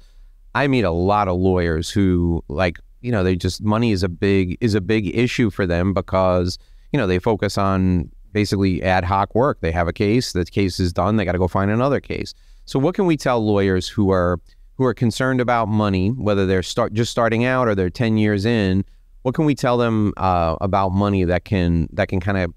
I 0.56 0.68
meet 0.68 0.84
a 0.84 0.92
lot 0.92 1.28
of 1.28 1.38
lawyers 1.38 1.90
who 1.90 2.44
like 2.48 2.80
you 3.02 3.12
know 3.12 3.24
they 3.24 3.36
just 3.36 3.62
money 3.62 3.92
is 3.92 4.04
a 4.04 4.10
big 4.10 4.58
is 4.62 4.74
a 4.74 4.82
big 4.82 5.16
issue 5.16 5.50
for 5.50 5.66
them 5.68 5.94
because 5.94 6.58
you 6.92 6.98
know 6.98 7.08
they 7.08 7.20
focus 7.20 7.58
on 7.58 8.10
basically 8.34 8.82
ad 8.84 9.04
hoc 9.04 9.34
work. 9.36 9.60
They 9.62 9.72
have 9.72 9.88
a 9.88 9.94
case, 9.94 10.34
the 10.34 10.46
case 10.46 10.80
is 10.80 10.92
done, 10.92 11.16
they 11.16 11.26
got 11.26 11.34
to 11.34 11.38
go 11.38 11.48
find 11.48 11.72
another 11.72 12.00
case. 12.02 12.34
So 12.66 12.80
what 12.80 12.96
can 12.96 13.06
we 13.06 13.18
tell 13.18 13.46
lawyers 13.46 13.88
who 13.88 14.12
are 14.12 14.40
who 14.76 14.86
are 14.86 14.94
concerned 14.94 15.40
about 15.40 15.68
money, 15.68 16.10
whether 16.10 16.46
they're 16.48 16.64
start 16.64 16.94
just 16.94 17.12
starting 17.12 17.46
out 17.46 17.68
or 17.68 17.76
they're 17.76 17.90
ten 17.90 18.18
years 18.18 18.46
in? 18.46 18.84
What 19.22 19.36
can 19.36 19.46
we 19.46 19.56
tell 19.56 19.78
them 19.78 20.14
uh, 20.18 20.58
about 20.60 20.90
money 20.90 21.24
that 21.24 21.46
can 21.46 21.88
that 21.94 22.08
can 22.10 22.20
kind 22.20 22.38
of 22.38 22.54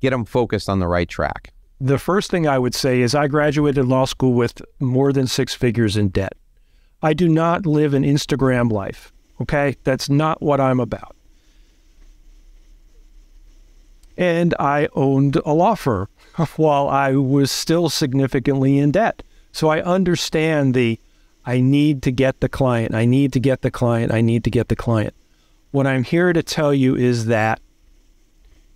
get 0.00 0.10
them 0.10 0.24
focused 0.24 0.68
on 0.68 0.78
the 0.78 0.88
right 0.88 1.08
track? 1.08 1.52
The 1.80 1.98
first 1.98 2.30
thing 2.30 2.46
I 2.46 2.58
would 2.58 2.74
say 2.74 3.00
is 3.00 3.14
I 3.14 3.26
graduated 3.26 3.86
law 3.86 4.04
school 4.04 4.34
with 4.34 4.60
more 4.80 5.12
than 5.12 5.26
six 5.26 5.54
figures 5.54 5.96
in 5.96 6.08
debt. 6.08 6.34
I 7.02 7.14
do 7.14 7.28
not 7.28 7.64
live 7.64 7.94
an 7.94 8.02
Instagram 8.02 8.70
life. 8.70 9.12
Okay, 9.40 9.76
that's 9.84 10.10
not 10.10 10.42
what 10.42 10.60
I'm 10.60 10.80
about. 10.80 11.16
And 14.18 14.54
I 14.58 14.88
owned 14.92 15.36
a 15.36 15.52
law 15.52 15.74
firm 15.74 16.08
while 16.56 16.88
I 16.88 17.12
was 17.12 17.50
still 17.50 17.88
significantly 17.88 18.78
in 18.78 18.90
debt. 18.90 19.22
So 19.52 19.68
I 19.68 19.80
understand 19.80 20.74
the 20.74 21.00
I 21.46 21.60
need 21.60 22.02
to 22.02 22.12
get 22.12 22.40
the 22.40 22.50
client, 22.50 22.94
I 22.94 23.06
need 23.06 23.32
to 23.32 23.40
get 23.40 23.62
the 23.62 23.70
client, 23.70 24.12
I 24.12 24.20
need 24.20 24.44
to 24.44 24.50
get 24.50 24.68
the 24.68 24.76
client. 24.76 25.14
What 25.70 25.86
I'm 25.86 26.04
here 26.04 26.34
to 26.34 26.42
tell 26.42 26.74
you 26.74 26.94
is 26.94 27.26
that 27.26 27.60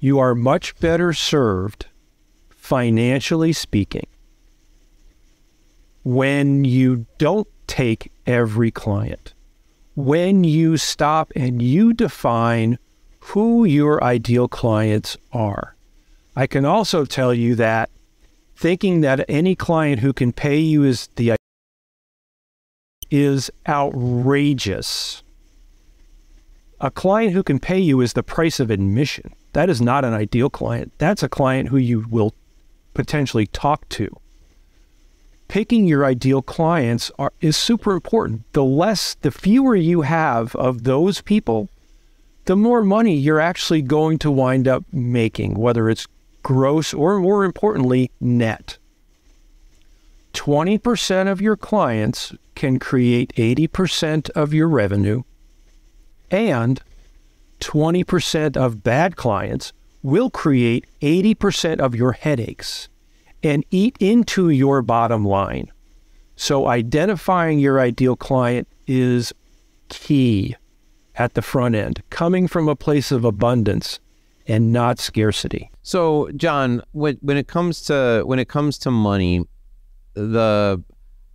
you 0.04 0.18
are 0.18 0.34
much 0.34 0.76
better 0.80 1.12
served, 1.12 1.86
financially 2.50 3.52
speaking, 3.52 4.06
when 6.02 6.64
you 6.64 7.06
don't 7.18 7.48
take 7.66 8.12
every 8.26 8.70
client 8.70 9.34
when 9.94 10.42
you 10.42 10.76
stop 10.76 11.32
and 11.36 11.62
you 11.62 11.92
define 11.92 12.78
who 13.20 13.64
your 13.64 14.02
ideal 14.02 14.48
clients 14.48 15.16
are. 15.32 15.76
I 16.36 16.46
can 16.46 16.64
also 16.64 17.04
tell 17.04 17.32
you 17.32 17.54
that 17.56 17.90
thinking 18.56 19.00
that 19.02 19.24
any 19.28 19.54
client 19.54 20.00
who 20.00 20.12
can 20.12 20.32
pay 20.32 20.58
you 20.58 20.82
is 20.84 21.08
the 21.16 21.36
is 23.10 23.50
outrageous. 23.68 25.22
A 26.80 26.90
client 26.90 27.32
who 27.32 27.44
can 27.44 27.60
pay 27.60 27.78
you 27.78 28.00
is 28.00 28.14
the 28.14 28.22
price 28.22 28.58
of 28.58 28.70
admission. 28.70 29.32
That 29.54 29.70
is 29.70 29.80
not 29.80 30.04
an 30.04 30.12
ideal 30.12 30.50
client. 30.50 30.92
That's 30.98 31.22
a 31.22 31.28
client 31.28 31.70
who 31.70 31.78
you 31.78 32.06
will 32.08 32.34
potentially 32.92 33.46
talk 33.46 33.88
to 33.90 34.20
picking 35.48 35.86
your 35.86 36.04
ideal 36.04 36.42
clients 36.42 37.10
are, 37.18 37.32
is 37.40 37.56
super 37.56 37.92
important. 37.92 38.42
The 38.52 38.64
less, 38.64 39.14
the 39.14 39.30
fewer 39.30 39.76
you 39.76 40.02
have 40.02 40.56
of 40.56 40.84
those 40.84 41.20
people, 41.20 41.68
the 42.46 42.56
more 42.56 42.82
money 42.82 43.14
you're 43.14 43.40
actually 43.40 43.82
going 43.82 44.18
to 44.18 44.30
wind 44.30 44.66
up 44.66 44.84
making, 44.92 45.54
whether 45.54 45.88
it's 45.88 46.06
gross 46.42 46.92
or 46.92 47.20
more 47.20 47.44
importantly, 47.44 48.10
net. 48.20 48.78
20% 50.32 51.30
of 51.30 51.40
your 51.40 51.56
clients 51.56 52.34
can 52.54 52.78
create 52.78 53.32
80% 53.36 54.30
of 54.30 54.52
your 54.52 54.68
revenue, 54.68 55.22
and 56.30 56.80
20% 57.64 58.56
of 58.56 58.82
bad 58.82 59.16
clients 59.16 59.72
will 60.02 60.28
create 60.28 60.86
80% 61.00 61.80
of 61.80 61.94
your 61.94 62.12
headaches 62.12 62.88
and 63.42 63.64
eat 63.70 63.96
into 64.00 64.50
your 64.50 64.82
bottom 64.82 65.24
line. 65.24 65.72
So, 66.36 66.66
identifying 66.66 67.58
your 67.58 67.80
ideal 67.80 68.16
client 68.16 68.68
is 68.86 69.32
key 69.88 70.56
at 71.14 71.34
the 71.34 71.42
front 71.42 71.74
end, 71.74 72.02
coming 72.10 72.48
from 72.48 72.68
a 72.68 72.76
place 72.76 73.12
of 73.12 73.24
abundance 73.24 74.00
and 74.46 74.72
not 74.72 74.98
scarcity. 74.98 75.70
So, 75.82 76.30
John, 76.36 76.82
when 76.92 77.18
when 77.22 77.36
it 77.36 77.46
comes 77.46 77.82
to 77.82 78.24
when 78.26 78.38
it 78.38 78.48
comes 78.48 78.78
to 78.78 78.90
money, 78.90 79.46
the 80.14 80.82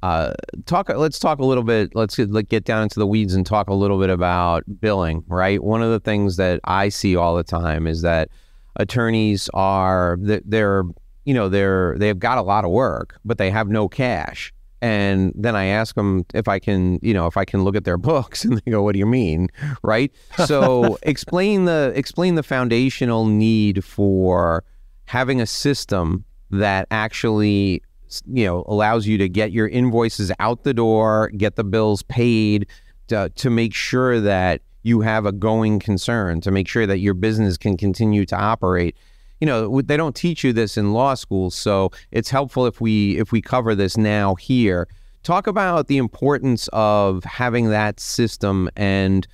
uh, 0.01 0.33
talk. 0.65 0.89
Let's 0.89 1.19
talk 1.19 1.39
a 1.39 1.45
little 1.45 1.63
bit. 1.63 1.95
Let's 1.95 2.15
get, 2.15 2.49
get 2.49 2.63
down 2.63 2.83
into 2.83 2.99
the 2.99 3.07
weeds 3.07 3.33
and 3.33 3.45
talk 3.45 3.67
a 3.69 3.73
little 3.73 3.99
bit 3.99 4.09
about 4.09 4.63
billing. 4.79 5.23
Right. 5.27 5.61
One 5.61 5.81
of 5.81 5.91
the 5.91 5.99
things 5.99 6.37
that 6.37 6.61
I 6.63 6.89
see 6.89 7.15
all 7.15 7.35
the 7.35 7.43
time 7.43 7.87
is 7.87 8.01
that 8.01 8.29
attorneys 8.75 9.49
are 9.53 10.17
they're 10.21 10.83
you 11.25 11.33
know 11.33 11.49
they're 11.49 11.95
they've 11.97 12.17
got 12.17 12.37
a 12.37 12.41
lot 12.41 12.65
of 12.65 12.71
work, 12.71 13.19
but 13.25 13.37
they 13.37 13.51
have 13.51 13.67
no 13.67 13.87
cash. 13.87 14.53
And 14.81 15.33
then 15.35 15.57
I 15.57 15.65
ask 15.65 15.95
them 15.95 16.25
if 16.33 16.47
I 16.47 16.57
can, 16.57 16.99
you 17.01 17.13
know, 17.13 17.27
if 17.27 17.35
I 17.35 17.43
can 17.43 17.63
look 17.63 17.75
at 17.75 17.83
their 17.83 17.97
books, 18.11 18.45
and 18.45 18.57
they 18.57 18.71
go, 18.71 18.81
"What 18.81 18.93
do 18.93 18.99
you 18.99 19.05
mean?" 19.05 19.49
Right? 19.83 20.11
So 20.45 20.97
explain 21.03 21.65
the 21.65 21.91
explain 21.95 22.35
the 22.35 22.43
foundational 22.43 23.25
need 23.25 23.83
for 23.83 24.63
having 25.05 25.41
a 25.41 25.45
system 25.45 26.23
that 26.51 26.87
actually, 26.91 27.83
you 28.25 28.45
know, 28.45 28.63
allows 28.67 29.07
you 29.07 29.17
to 29.17 29.29
get 29.29 29.51
your 29.51 29.67
invoices 29.67 30.31
out 30.39 30.63
the 30.63 30.73
door, 30.73 31.29
get 31.37 31.55
the 31.55 31.63
bills 31.63 32.03
paid, 32.03 32.67
to, 33.07 33.29
to 33.35 33.49
make 33.49 33.73
sure 33.73 34.19
that 34.19 34.61
you 34.83 35.01
have 35.01 35.25
a 35.25 35.31
going 35.31 35.79
concern, 35.79 36.41
to 36.41 36.51
make 36.51 36.67
sure 36.67 36.85
that 36.85 36.99
your 36.99 37.13
business 37.13 37.57
can 37.57 37.77
continue 37.77 38.25
to 38.25 38.35
operate. 38.35 38.95
You 39.39 39.45
know 39.45 39.81
they 39.81 39.95
don't 39.95 40.15
teach 40.15 40.43
you 40.43 40.51
this 40.51 40.75
in 40.75 40.91
law 40.91 41.13
school 41.13 41.49
so 41.49 41.91
it's 42.11 42.29
helpful 42.29 42.65
if 42.65 42.81
we 42.81 43.17
if 43.17 43.31
we 43.31 43.41
cover 43.41 43.73
this 43.73 43.95
now 43.95 44.35
here. 44.35 44.87
Talk 45.23 45.47
about 45.47 45.87
the 45.87 45.97
importance 45.97 46.67
of 46.73 47.23
having 47.23 47.69
that 47.69 48.01
system 48.01 48.69
and 48.75 49.25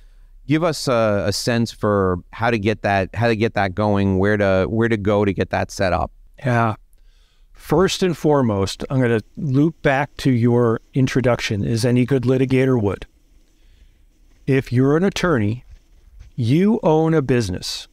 give 0.46 0.62
us 0.62 0.86
a, 0.86 1.24
a, 1.26 1.32
sense 1.32 1.72
for 1.72 2.18
how 2.32 2.50
to 2.50 2.58
get 2.58 2.82
that 2.82 3.12
how 3.14 3.26
to 3.26 3.34
get 3.34 3.54
that 3.54 3.74
going 3.74 4.18
where 4.18 4.36
to 4.36 4.66
where 4.68 4.88
to 4.88 4.96
go 4.96 5.24
to 5.24 5.32
get 5.32 5.50
that 5.50 5.72
set 5.72 5.92
up. 5.92 6.12
Yeah 6.38 6.76
first 7.66 8.02
and 8.02 8.16
foremost 8.16 8.84
i'm 8.90 9.00
going 9.00 9.18
to 9.18 9.24
loop 9.36 9.80
back 9.82 10.16
to 10.16 10.30
your 10.30 10.80
introduction 10.94 11.64
as 11.64 11.84
any 11.84 12.04
good 12.04 12.22
litigator 12.22 12.80
would 12.80 13.06
if 14.46 14.72
you're 14.72 14.96
an 14.96 15.04
attorney 15.04 15.64
you 16.36 16.78
own 16.82 17.12
a 17.14 17.22
business 17.22 17.88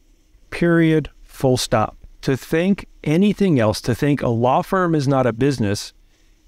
period 0.50 1.10
full 1.22 1.56
stop 1.56 1.96
to 2.24 2.38
think 2.38 2.86
anything 3.02 3.60
else, 3.60 3.82
to 3.82 3.94
think 3.94 4.22
a 4.22 4.28
law 4.28 4.62
firm 4.62 4.94
is 4.94 5.06
not 5.06 5.26
a 5.26 5.32
business, 5.32 5.92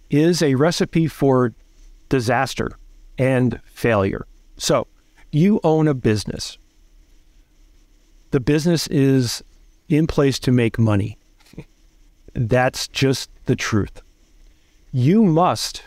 is 0.08 0.42
a 0.42 0.54
recipe 0.54 1.06
for 1.06 1.52
disaster 2.08 2.70
and 3.18 3.60
failure. 3.66 4.26
So, 4.56 4.86
you 5.32 5.60
own 5.62 5.86
a 5.86 5.92
business. 5.92 6.56
The 8.30 8.40
business 8.40 8.86
is 8.86 9.44
in 9.90 10.06
place 10.06 10.38
to 10.38 10.50
make 10.50 10.78
money. 10.78 11.18
That's 12.36 12.86
just 12.88 13.30
the 13.46 13.56
truth. 13.56 14.02
You 14.92 15.24
must 15.24 15.82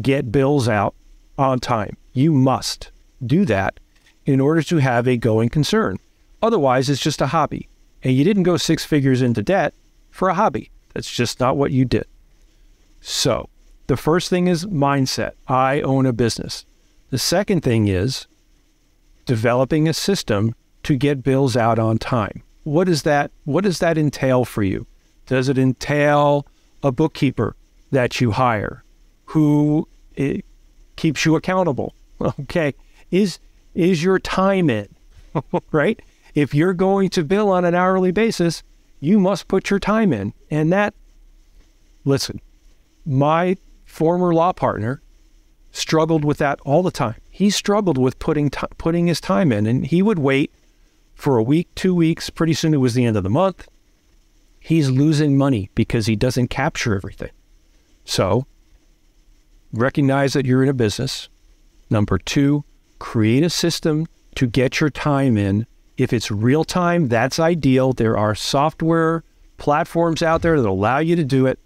get 0.00 0.32
bills 0.32 0.68
out 0.68 0.94
on 1.38 1.60
time. 1.60 1.96
You 2.12 2.32
must 2.32 2.90
do 3.24 3.44
that 3.44 3.78
in 4.26 4.40
order 4.40 4.62
to 4.64 4.78
have 4.78 5.06
a 5.06 5.16
going 5.16 5.48
concern. 5.48 5.98
Otherwise, 6.42 6.90
it's 6.90 7.00
just 7.00 7.20
a 7.20 7.28
hobby. 7.28 7.68
And 8.02 8.14
you 8.14 8.24
didn't 8.24 8.42
go 8.42 8.56
six 8.56 8.84
figures 8.84 9.22
into 9.22 9.42
debt 9.42 9.74
for 10.10 10.28
a 10.28 10.34
hobby. 10.34 10.70
That's 10.92 11.10
just 11.10 11.38
not 11.38 11.56
what 11.56 11.70
you 11.70 11.84
did. 11.84 12.06
So, 13.00 13.48
the 13.86 13.96
first 13.96 14.28
thing 14.28 14.48
is 14.48 14.66
mindset. 14.66 15.32
I 15.46 15.82
own 15.82 16.06
a 16.06 16.12
business. 16.12 16.64
The 17.10 17.18
second 17.18 17.60
thing 17.60 17.86
is 17.86 18.26
developing 19.24 19.88
a 19.88 19.94
system 19.94 20.54
to 20.82 20.96
get 20.96 21.22
bills 21.22 21.56
out 21.56 21.78
on 21.78 21.98
time. 21.98 22.42
What 22.64 22.84
does 22.84 23.02
that 23.02 23.30
what 23.44 23.64
does 23.64 23.78
that 23.78 23.98
entail 23.98 24.44
for 24.44 24.62
you? 24.62 24.86
Does 25.26 25.48
it 25.48 25.58
entail 25.58 26.46
a 26.82 26.92
bookkeeper 26.92 27.56
that 27.90 28.20
you 28.20 28.32
hire 28.32 28.82
who 29.26 29.88
eh, 30.16 30.40
keeps 30.96 31.24
you 31.24 31.36
accountable? 31.36 31.94
Okay. 32.40 32.72
Is 33.10 33.40
is 33.74 34.04
your 34.04 34.20
time 34.20 34.70
in? 34.70 34.86
right? 35.72 36.00
If 36.36 36.54
you're 36.54 36.72
going 36.72 37.08
to 37.10 37.24
bill 37.24 37.48
on 37.48 37.64
an 37.64 37.74
hourly 37.74 38.12
basis, 38.12 38.62
you 39.00 39.18
must 39.18 39.48
put 39.48 39.70
your 39.70 39.80
time 39.80 40.12
in. 40.12 40.32
And 40.48 40.72
that 40.72 40.94
listen, 42.04 42.40
my 43.04 43.56
former 43.84 44.32
law 44.32 44.52
partner 44.52 45.02
struggled 45.72 46.24
with 46.24 46.38
that 46.38 46.60
all 46.64 46.84
the 46.84 46.92
time. 46.92 47.16
He 47.28 47.50
struggled 47.50 47.98
with 47.98 48.20
putting 48.20 48.50
t- 48.50 48.66
putting 48.78 49.08
his 49.08 49.20
time 49.20 49.50
in 49.50 49.66
and 49.66 49.84
he 49.84 50.00
would 50.00 50.20
wait 50.20 50.52
for 51.16 51.38
a 51.38 51.42
week, 51.42 51.74
2 51.74 51.92
weeks, 51.92 52.30
pretty 52.30 52.54
soon 52.54 52.72
it 52.72 52.76
was 52.76 52.94
the 52.94 53.04
end 53.04 53.16
of 53.16 53.24
the 53.24 53.30
month 53.30 53.66
he's 54.62 54.90
losing 54.90 55.36
money 55.36 55.70
because 55.74 56.06
he 56.06 56.16
doesn't 56.16 56.48
capture 56.48 56.94
everything. 56.94 57.30
So, 58.04 58.46
recognize 59.72 60.32
that 60.34 60.46
you're 60.46 60.62
in 60.62 60.68
a 60.68 60.74
business. 60.74 61.28
Number 61.90 62.16
two, 62.16 62.64
create 62.98 63.42
a 63.42 63.50
system 63.50 64.06
to 64.36 64.46
get 64.46 64.80
your 64.80 64.90
time 64.90 65.36
in. 65.36 65.66
If 65.96 66.12
it's 66.12 66.30
real 66.30 66.64
time, 66.64 67.08
that's 67.08 67.38
ideal. 67.38 67.92
There 67.92 68.16
are 68.16 68.34
software 68.34 69.24
platforms 69.58 70.22
out 70.22 70.42
there 70.42 70.60
that 70.60 70.68
allow 70.68 70.98
you 70.98 71.16
to 71.16 71.24
do 71.24 71.46
it. 71.46 71.58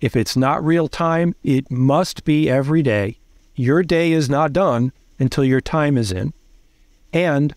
If 0.00 0.14
it's 0.14 0.36
not 0.36 0.64
real 0.64 0.88
time, 0.88 1.34
it 1.42 1.70
must 1.70 2.24
be 2.24 2.48
every 2.48 2.82
day. 2.82 3.18
Your 3.54 3.82
day 3.82 4.12
is 4.12 4.30
not 4.30 4.52
done 4.52 4.92
until 5.18 5.44
your 5.44 5.60
time 5.60 5.98
is 5.98 6.12
in. 6.12 6.32
And 7.12 7.54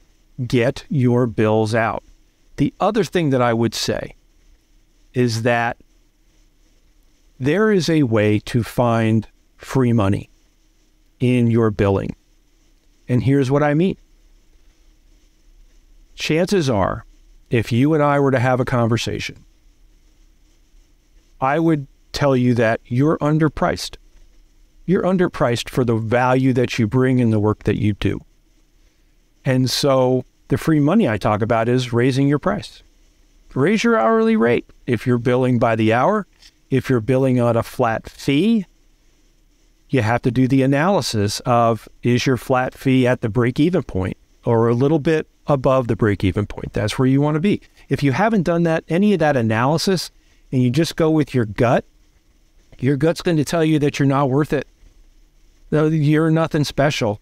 get 0.48 0.86
your 0.89 1.27
bills 1.27 1.75
out. 1.75 2.03
The 2.58 2.74
other 2.79 3.03
thing 3.03 3.29
that 3.29 3.41
I 3.41 3.53
would 3.53 3.75
say 3.75 4.15
is 5.13 5.43
that 5.43 5.77
there 7.39 7.72
is 7.72 7.89
a 7.89 8.03
way 8.03 8.39
to 8.39 8.63
find 8.63 9.27
free 9.58 9.93
money 9.93 10.29
in 11.20 11.48
your 11.48 11.72
billing. 11.72 12.15
And 13.08 13.24
here's 13.24 13.51
what 13.51 13.63
I 13.63 13.74
mean. 13.74 13.98
Chances 16.15 16.70
are, 16.70 17.05
if 17.50 17.72
you 17.72 17.93
and 17.93 18.03
I 18.03 18.20
were 18.20 18.32
to 18.32 18.39
have 18.39 18.60
a 18.60 18.65
conversation, 18.65 19.46
I 21.41 21.60
would 21.60 21.88
tell 22.12 22.36
you 22.36 22.53
that 22.55 22.79
you're 22.86 23.17
underpriced. 23.17 23.98
You're 24.86 25.03
underpriced 25.03 25.70
for 25.70 25.84
the 25.84 25.96
value 25.96 26.53
that 26.53 26.77
you 26.77 26.88
bring 26.88 27.20
in 27.20 27.32
the 27.32 27.39
work 27.39 27.63
that 27.63 27.79
you 27.79 27.93
do. 27.93 28.20
And 29.43 29.70
so 29.70 30.24
the 30.48 30.58
free 30.58 30.79
money 30.79 31.10
I 31.10 31.17
talk 31.17 31.41
about 31.41 31.67
is 31.67 31.91
raising 31.91 32.27
your 32.27 32.39
price 32.39 32.84
raise 33.55 33.83
your 33.83 33.98
hourly 33.98 34.36
rate. 34.36 34.65
If 34.88 35.07
you're 35.07 35.17
billing 35.17 35.60
by 35.60 35.75
the 35.75 35.93
hour, 35.93 36.27
if 36.69 36.89
you're 36.89 37.00
billing 37.00 37.39
on 37.39 37.55
a 37.55 37.63
flat 37.63 38.10
fee, 38.10 38.65
you 39.89 40.01
have 40.01 40.22
to 40.24 40.31
do 40.31 40.48
the 40.48 40.63
analysis 40.63 41.39
of 41.41 41.88
is 42.01 42.25
your 42.25 42.38
flat 42.38 42.73
fee 42.73 43.06
at 43.06 43.21
the 43.21 43.30
break 43.30 43.60
even 43.60 43.84
point 43.84 44.17
or 44.43 44.67
a 44.67 44.73
little 44.73 44.99
bit 44.99 45.28
above 45.47 45.88
the 45.88 45.95
break 45.95 46.23
even 46.23 46.47
point? 46.47 46.73
That's 46.73 46.97
where 46.97 47.08
you 47.08 47.21
want 47.21 47.36
to 47.36 47.41
be. 47.41 47.62
If 47.89 48.01
you 48.01 48.12
haven't 48.12 48.43
done 48.43 48.63
that, 48.63 48.84
any 48.88 49.13
of 49.13 49.19
that 49.19 49.38
analysis, 49.38 50.10
and 50.51 50.62
you 50.63 50.69
just 50.69 50.95
go 50.95 51.12
with 51.12 51.34
your 51.34 51.45
gut, 51.45 51.86
your 52.80 52.97
gut's 52.97 53.21
going 53.21 53.38
to 53.38 53.45
tell 53.45 53.63
you 53.63 53.80
that 53.80 53.99
you're 53.99 54.08
not 54.08 54.30
worth 54.30 54.54
it. 54.54 54.67
You're 55.71 56.32
nothing 56.32 56.63
special. 56.63 57.19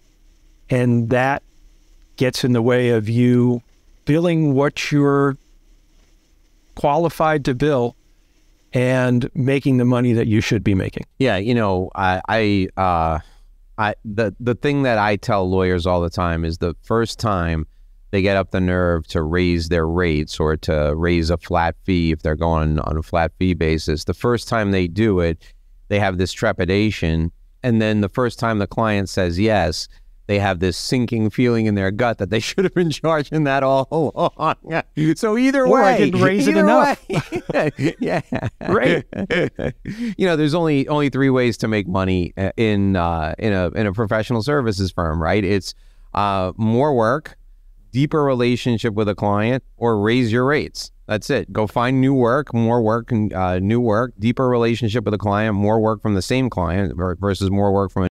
And 0.70 1.10
that 1.10 1.44
gets 2.16 2.44
in 2.44 2.54
the 2.54 2.62
way 2.62 2.90
of 2.90 3.10
you 3.10 3.62
billing 4.06 4.54
what 4.54 4.92
you're 4.92 5.38
qualified 6.82 7.46
to 7.46 7.54
bill 7.54 7.96
and 8.74 9.30
making 9.36 9.78
the 9.78 9.86
money 9.86 10.14
that 10.14 10.26
you 10.26 10.42
should 10.42 10.64
be 10.64 10.74
making. 10.74 11.06
Yeah, 11.20 11.38
you 11.38 11.54
know, 11.54 11.92
I, 11.94 12.22
I, 12.28 12.68
uh, 12.76 13.20
I, 13.78 13.94
the 14.04 14.36
the 14.40 14.56
thing 14.56 14.82
that 14.82 14.98
I 14.98 15.16
tell 15.16 15.48
lawyers 15.48 15.86
all 15.86 16.02
the 16.02 16.10
time 16.10 16.44
is 16.44 16.58
the 16.58 16.74
first 16.82 17.20
time 17.20 17.68
they 18.10 18.24
get 18.24 18.36
up 18.36 18.50
the 18.50 18.60
nerve 18.60 19.06
to 19.10 19.22
raise 19.22 19.70
their 19.70 19.88
rates 19.88 20.40
or 20.40 20.58
to 20.58 20.96
raise 20.96 21.30
a 21.30 21.38
flat 21.38 21.76
fee 21.84 22.12
if 22.12 22.24
they're 22.24 22.36
going 22.36 22.80
on 22.80 22.98
a 22.98 23.04
flat 23.04 23.32
fee 23.38 23.54
basis. 23.54 24.06
The 24.06 24.16
first 24.16 24.48
time 24.48 24.72
they 24.72 24.88
do 24.88 25.20
it, 25.20 25.38
they 25.90 26.00
have 26.00 26.18
this 26.18 26.34
trepidation, 26.34 27.32
and 27.62 27.80
then 27.80 28.02
the 28.02 28.10
first 28.10 28.40
time 28.40 28.58
the 28.58 28.66
client 28.66 29.08
says 29.08 29.40
yes, 29.40 29.88
they 30.28 30.40
have 30.40 30.60
this 30.60 30.78
sinking 30.78 31.30
feeling 31.30 31.66
in 31.66 31.76
their 31.76 31.92
gut 31.92 32.18
that 32.20 32.30
they 32.30 32.40
should 32.48 32.64
have 32.64 32.74
been 32.74 32.92
charging 32.92 33.44
that 33.46 33.64
all 33.64 33.88
along. 33.92 34.56
So 35.16 35.38
either 35.38 35.66
or 35.66 35.74
way, 35.74 35.82
I 35.82 35.98
didn't 35.98 36.22
raise 36.22 36.48
it 36.48 36.56
enough. 36.58 37.04
yeah, 38.00 38.22
right. 38.62 39.04
you 40.18 40.26
know, 40.26 40.36
there's 40.36 40.54
only 40.54 40.88
only 40.88 41.10
three 41.10 41.30
ways 41.30 41.58
to 41.58 41.68
make 41.68 41.88
money 41.88 42.34
uh, 42.38 42.52
in 42.58 42.96
uh, 42.96 43.36
in 43.38 43.54
a 43.54 43.70
in 43.70 43.88
a 43.88 43.94
professional 43.94 44.42
services 44.44 44.92
firm, 44.92 45.22
right? 45.22 45.44
It's 45.44 45.74
uh, 46.14 46.54
more 46.58 46.96
work, 46.96 47.38
deeper 47.92 48.24
relationship 48.24 48.94
with 48.94 49.10
a 49.10 49.16
client, 49.16 49.64
or 49.78 50.00
raise 50.00 50.32
your 50.32 50.46
rates. 50.46 50.92
That's 51.08 51.30
it. 51.30 51.52
Go 51.52 51.68
find 51.68 52.00
new 52.00 52.14
work, 52.14 52.54
more 52.54 52.82
work, 52.82 53.12
and 53.12 53.34
uh, 53.34 53.60
new 53.60 53.82
work, 53.82 54.14
deeper 54.18 54.48
relationship 54.48 55.04
with 55.04 55.14
a 55.14 55.18
client, 55.18 55.56
more 55.56 55.80
work 55.80 56.02
from 56.02 56.16
the 56.16 56.22
same 56.22 56.50
client 56.50 56.94
versus 57.20 57.52
more 57.52 57.74
work 57.74 57.92
from 57.92 58.08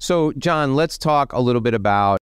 So, 0.00 0.32
John, 0.32 0.76
let's 0.76 0.96
talk 0.96 1.34
a 1.34 1.40
little 1.40 1.60
bit 1.60 1.74
about 1.74 2.18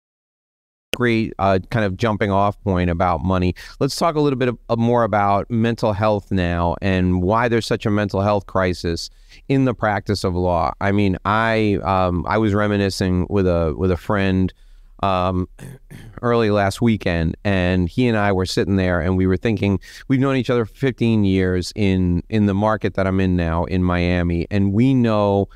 great 0.97 1.35
uh, 1.39 1.59
kind 1.71 1.85
of 1.85 1.99
jumping 1.99 2.31
off 2.31 2.59
point 2.63 2.89
about 2.89 3.23
money. 3.23 3.55
Let's 3.81 3.95
talk 3.95 4.15
a 4.15 4.21
little 4.21 4.39
bit 4.39 4.49
of, 4.49 4.59
of 4.71 4.79
more 4.79 5.05
about 5.05 5.51
mental 5.51 5.93
health 5.93 6.33
now 6.33 6.77
and 6.81 7.21
why 7.21 7.49
there's 7.49 7.67
such 7.67 7.85
a 7.85 7.91
mental 7.91 8.23
health 8.23 8.47
crisis 8.47 9.11
in 9.49 9.67
the 9.67 9.75
practice 9.75 10.25
of 10.25 10.35
law. 10.35 10.73
I 10.81 10.91
mean, 10.93 11.19
I 11.27 11.79
um, 11.85 12.25
I 12.27 12.39
was 12.39 12.55
reminiscing 12.55 13.27
with 13.29 13.47
a 13.47 13.75
with 13.77 13.91
a 13.91 13.99
friend 13.99 14.55
um, 15.03 15.47
early 16.23 16.51
last 16.51 16.81
weekend, 16.81 17.37
and 17.45 17.91
he 17.91 18.09
and 18.09 18.17
I 18.17 18.33
were 18.33 18.47
sitting 18.47 18.77
there, 18.77 19.03
and 19.03 19.19
we 19.19 19.27
were 19.27 19.37
thinking 19.37 19.81
we've 20.09 20.19
known 20.19 20.37
each 20.37 20.49
other 20.49 20.65
for 20.65 20.75
15 20.75 21.25
years 21.25 21.75
in 21.77 22.23
in 22.31 22.47
the 22.47 22.55
market 22.55 22.95
that 22.95 23.07
I'm 23.07 23.21
in 23.21 23.37
now 23.37 23.65
in 23.65 23.85
Miami, 23.85 24.47
and 24.51 24.73
we 24.73 24.95
know 24.95 25.51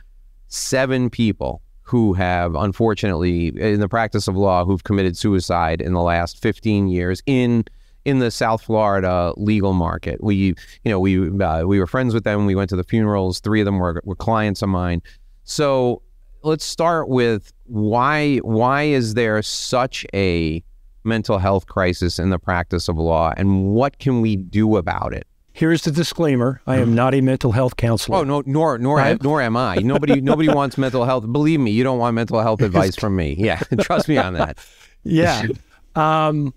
seven 0.48 1.08
people 1.08 1.62
who 1.90 2.12
have 2.12 2.54
unfortunately 2.54 3.48
in 3.48 3.80
the 3.80 3.88
practice 3.88 4.28
of 4.28 4.36
law 4.36 4.64
who've 4.64 4.84
committed 4.84 5.16
suicide 5.16 5.80
in 5.80 5.92
the 5.92 6.00
last 6.00 6.40
15 6.40 6.86
years 6.86 7.20
in 7.26 7.64
in 8.04 8.20
the 8.20 8.30
South 8.30 8.62
Florida 8.62 9.34
legal 9.36 9.72
market. 9.72 10.22
We 10.22 10.34
you 10.36 10.54
know 10.84 11.00
we 11.00 11.28
uh, 11.40 11.64
we 11.64 11.80
were 11.80 11.88
friends 11.88 12.14
with 12.14 12.22
them. 12.22 12.46
We 12.46 12.54
went 12.54 12.70
to 12.70 12.76
the 12.76 12.84
funerals. 12.84 13.40
Three 13.40 13.60
of 13.60 13.64
them 13.64 13.78
were 13.78 14.00
were 14.04 14.14
clients 14.14 14.62
of 14.62 14.68
mine. 14.68 15.02
So 15.42 16.02
let's 16.44 16.64
start 16.64 17.08
with 17.08 17.52
why 17.64 18.36
why 18.38 18.84
is 18.84 19.14
there 19.14 19.42
such 19.42 20.06
a 20.14 20.62
mental 21.02 21.38
health 21.38 21.66
crisis 21.66 22.20
in 22.20 22.30
the 22.30 22.38
practice 22.38 22.86
of 22.86 22.98
law 22.98 23.32
and 23.36 23.64
what 23.72 23.98
can 23.98 24.20
we 24.20 24.36
do 24.36 24.76
about 24.76 25.12
it? 25.12 25.26
Here's 25.60 25.82
the 25.82 25.90
disclaimer: 25.90 26.62
I 26.66 26.78
am 26.78 26.94
not 26.94 27.14
a 27.14 27.20
mental 27.20 27.52
health 27.52 27.76
counselor. 27.76 28.16
Oh 28.16 28.24
no, 28.24 28.42
nor 28.46 28.78
nor 28.78 28.98
am, 28.98 29.18
nor 29.20 29.42
am 29.42 29.58
I. 29.58 29.74
Nobody 29.74 30.18
nobody 30.22 30.48
wants 30.48 30.78
mental 30.78 31.04
health. 31.04 31.30
Believe 31.30 31.60
me, 31.60 31.70
you 31.70 31.84
don't 31.84 31.98
want 31.98 32.14
mental 32.14 32.40
health 32.40 32.62
advice 32.62 32.96
from 32.96 33.14
me. 33.14 33.34
Yeah, 33.36 33.58
trust 33.80 34.08
me 34.08 34.16
on 34.16 34.32
that. 34.32 34.56
yeah, 35.04 35.48
um, 35.94 36.54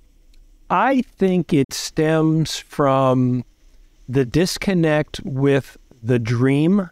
I 0.70 1.02
think 1.02 1.52
it 1.52 1.74
stems 1.74 2.56
from 2.56 3.44
the 4.08 4.24
disconnect 4.24 5.20
with 5.26 5.76
the 6.02 6.18
dream 6.18 6.89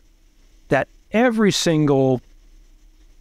that 0.68 0.90
every 1.14 1.54
single 1.54 2.20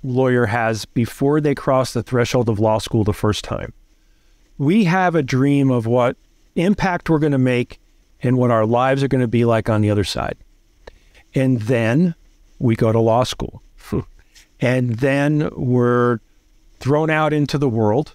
lawyer 0.02 0.46
has 0.46 0.84
before 0.84 1.40
they 1.40 1.54
cross 1.54 1.92
the 1.92 2.02
threshold 2.02 2.48
of 2.48 2.58
law 2.58 2.78
school 2.78 3.04
the 3.04 3.12
first 3.12 3.44
time. 3.44 3.72
We 4.58 4.82
have 4.86 5.14
a 5.14 5.22
dream 5.22 5.70
of 5.70 5.86
what 5.86 6.16
impact 6.56 7.08
we're 7.08 7.20
going 7.20 7.30
to 7.30 7.38
make 7.38 7.79
and 8.22 8.36
what 8.36 8.50
our 8.50 8.66
lives 8.66 9.02
are 9.02 9.08
going 9.08 9.20
to 9.20 9.28
be 9.28 9.44
like 9.44 9.68
on 9.68 9.80
the 9.80 9.90
other 9.90 10.04
side. 10.04 10.36
And 11.34 11.62
then 11.62 12.14
we 12.58 12.76
go 12.76 12.92
to 12.92 13.00
law 13.00 13.24
school. 13.24 13.62
and 14.60 14.96
then 14.96 15.48
we're 15.54 16.20
thrown 16.78 17.10
out 17.10 17.32
into 17.32 17.58
the 17.58 17.68
world 17.68 18.14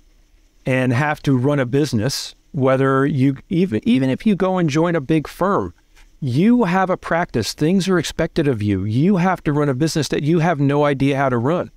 and 0.66 0.94
have 0.94 1.22
to 1.24 1.38
run 1.38 1.60
a 1.60 1.66
business, 1.66 2.36
whether 2.52 3.06
you 3.06 3.38
even 3.50 3.82
even 3.88 4.10
if 4.10 4.26
you 4.26 4.36
go 4.36 4.58
and 4.58 4.70
join 4.70 4.96
a 4.96 5.02
big 5.02 5.28
firm, 5.28 5.74
you 6.20 6.64
have 6.64 6.90
a 6.90 6.98
practice. 6.98 7.54
Things 7.54 7.88
are 7.88 8.00
expected 8.00 8.48
of 8.48 8.62
you. 8.62 8.84
You 8.84 9.18
have 9.18 9.44
to 9.44 9.54
run 9.54 9.70
a 9.70 9.74
business 9.74 10.08
that 10.10 10.24
you 10.24 10.40
have 10.40 10.60
no 10.60 10.86
idea 10.86 11.18
how 11.18 11.30
to 11.30 11.38
run. 11.38 11.72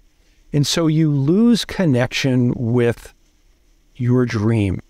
And 0.53 0.67
so 0.67 0.87
you 0.87 1.11
lose 1.11 1.65
connection 1.65 2.55
with 2.57 3.13
your 3.97 4.25
dream. 4.25 4.81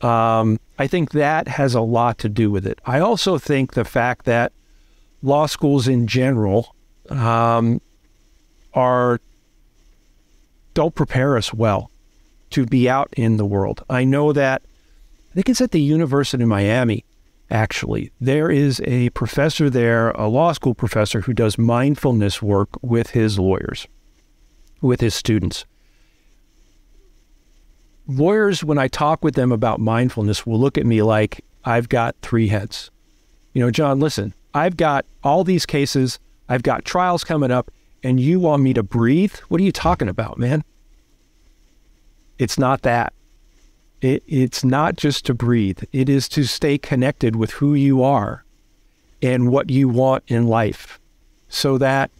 Um, 0.00 0.60
I 0.78 0.86
think 0.86 1.10
that 1.12 1.48
has 1.48 1.74
a 1.74 1.80
lot 1.80 2.18
to 2.18 2.28
do 2.28 2.50
with 2.50 2.66
it. 2.66 2.80
I 2.84 3.00
also 3.00 3.38
think 3.38 3.74
the 3.74 3.84
fact 3.84 4.24
that 4.26 4.52
law 5.22 5.46
schools 5.46 5.88
in 5.88 6.06
general 6.06 6.74
um, 7.10 7.80
are 8.74 9.20
don't 10.74 10.94
prepare 10.94 11.36
us 11.36 11.52
well 11.52 11.90
to 12.50 12.64
be 12.64 12.88
out 12.88 13.12
in 13.16 13.36
the 13.36 13.44
world. 13.44 13.82
I 13.90 14.04
know 14.04 14.32
that 14.32 14.62
I 15.30 15.34
think 15.34 15.48
it's 15.48 15.60
at 15.60 15.72
the 15.72 15.80
University 15.80 16.42
of 16.42 16.48
Miami. 16.48 17.04
Actually, 17.50 18.12
there 18.20 18.50
is 18.50 18.80
a 18.84 19.08
professor 19.10 19.70
there, 19.70 20.10
a 20.10 20.28
law 20.28 20.52
school 20.52 20.74
professor, 20.74 21.22
who 21.22 21.32
does 21.32 21.56
mindfulness 21.56 22.42
work 22.42 22.68
with 22.82 23.10
his 23.10 23.38
lawyers, 23.38 23.88
with 24.80 25.00
his 25.00 25.14
students 25.14 25.64
lawyers, 28.08 28.64
when 28.64 28.78
I 28.78 28.88
talk 28.88 29.22
with 29.22 29.34
them 29.34 29.52
about 29.52 29.80
mindfulness, 29.80 30.46
will 30.46 30.58
look 30.58 30.78
at 30.78 30.86
me 30.86 31.02
like 31.02 31.44
I've 31.64 31.88
got 31.88 32.16
three 32.22 32.48
heads. 32.48 32.90
You 33.52 33.62
know, 33.62 33.70
John, 33.70 34.00
listen, 34.00 34.34
I've 34.54 34.76
got 34.76 35.04
all 35.22 35.44
these 35.44 35.66
cases, 35.66 36.18
I've 36.48 36.62
got 36.62 36.84
trials 36.84 37.22
coming 37.22 37.50
up, 37.50 37.70
and 38.02 38.18
you 38.18 38.40
want 38.40 38.62
me 38.62 38.72
to 38.74 38.82
breathe? 38.82 39.34
What 39.48 39.60
are 39.60 39.64
you 39.64 39.72
talking 39.72 40.08
about, 40.08 40.38
man? 40.38 40.64
It's 42.38 42.58
not 42.58 42.82
that. 42.82 43.12
It, 44.00 44.22
it's 44.26 44.64
not 44.64 44.96
just 44.96 45.26
to 45.26 45.34
breathe, 45.34 45.82
it 45.92 46.08
is 46.08 46.28
to 46.30 46.44
stay 46.44 46.78
connected 46.78 47.34
with 47.34 47.50
who 47.52 47.74
you 47.74 48.02
are 48.02 48.44
and 49.20 49.50
what 49.50 49.70
you 49.70 49.88
want 49.88 50.22
in 50.28 50.46
life 50.46 51.00
so 51.48 51.78
that 51.78 52.12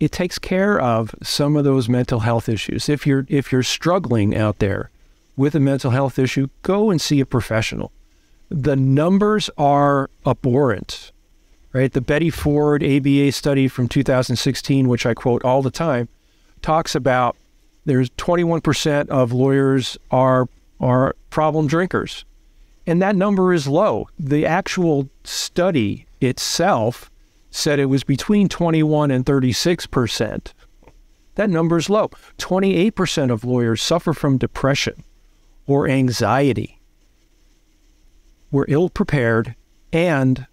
it 0.00 0.10
takes 0.10 0.38
care 0.38 0.80
of 0.80 1.14
some 1.22 1.54
of 1.54 1.62
those 1.62 1.88
mental 1.88 2.20
health 2.20 2.48
issues. 2.48 2.88
If 2.88 3.06
you're 3.06 3.26
if 3.28 3.52
you're 3.52 3.62
struggling 3.62 4.36
out 4.36 4.58
there, 4.58 4.90
with 5.36 5.54
a 5.54 5.60
mental 5.60 5.90
health 5.90 6.18
issue, 6.18 6.48
go 6.62 6.90
and 6.90 7.00
see 7.00 7.20
a 7.20 7.26
professional. 7.26 7.92
The 8.48 8.76
numbers 8.76 9.48
are 9.56 10.10
abhorrent, 10.26 11.12
right? 11.72 11.92
The 11.92 12.00
Betty 12.00 12.30
Ford 12.30 12.82
ABA 12.82 13.32
study 13.32 13.68
from 13.68 13.88
2016, 13.88 14.88
which 14.88 15.06
I 15.06 15.14
quote 15.14 15.44
all 15.44 15.62
the 15.62 15.70
time, 15.70 16.08
talks 16.62 16.94
about 16.94 17.36
there's 17.84 18.10
21% 18.10 19.08
of 19.08 19.32
lawyers 19.32 19.96
are 20.10 20.48
are 20.80 21.14
problem 21.28 21.66
drinkers. 21.66 22.24
And 22.86 23.02
that 23.02 23.14
number 23.14 23.52
is 23.52 23.68
low. 23.68 24.08
The 24.18 24.46
actual 24.46 25.10
study 25.24 26.06
itself 26.20 27.10
said 27.50 27.78
it 27.78 27.86
was 27.86 28.02
between 28.02 28.48
21 28.48 29.10
and 29.10 29.24
36%. 29.26 30.52
That 31.34 31.50
number 31.50 31.76
is 31.76 31.90
low. 31.90 32.10
28% 32.38 33.30
of 33.30 33.44
lawyers 33.44 33.82
suffer 33.82 34.12
from 34.12 34.38
depression 34.38 35.04
or 35.70 35.88
anxiety. 35.88 36.80
We're 38.50 38.64
ill 38.66 38.88
prepared 38.88 39.54
and 39.92 40.44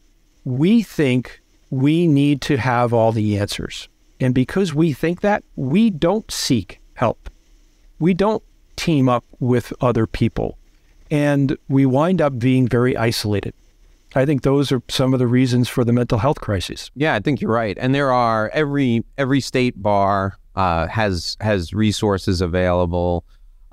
we 0.44 0.84
think 0.84 1.42
we 1.72 2.06
need 2.06 2.40
to 2.44 2.58
have 2.58 2.94
all 2.94 3.12
the 3.12 3.40
answers. 3.40 3.90
And 4.20 4.36
because 4.36 4.76
we 4.76 4.94
think 4.94 5.22
that, 5.22 5.44
we 5.56 5.90
don't 5.90 6.32
seek 6.32 6.80
help. 6.94 7.32
We 7.98 8.14
don't 8.14 8.44
team 8.76 9.10
up 9.10 9.26
with 9.40 9.74
other 9.82 10.06
people. 10.06 10.60
And 11.10 11.58
we 11.68 11.88
wind 11.88 12.22
up 12.22 12.38
being 12.38 12.68
very 12.68 12.96
isolated. 12.96 13.56
I 14.16 14.24
think 14.24 14.44
those 14.44 14.72
are 14.72 14.84
some 14.88 15.14
of 15.14 15.20
the 15.20 15.26
reasons 15.28 15.68
for 15.68 15.84
the 15.84 15.94
mental 15.94 16.20
health 16.20 16.42
crisis. 16.42 16.92
Yeah, 16.94 17.16
I 17.16 17.20
think 17.22 17.42
you're 17.42 17.52
right. 17.52 17.78
And 17.80 17.96
there 17.96 18.12
are 18.12 18.50
every 18.54 19.04
every 19.18 19.42
state 19.42 19.82
bar 19.82 20.38
uh, 20.56 20.88
has 20.88 21.38
has 21.40 21.74
resources 21.74 22.40
available. 22.40 23.26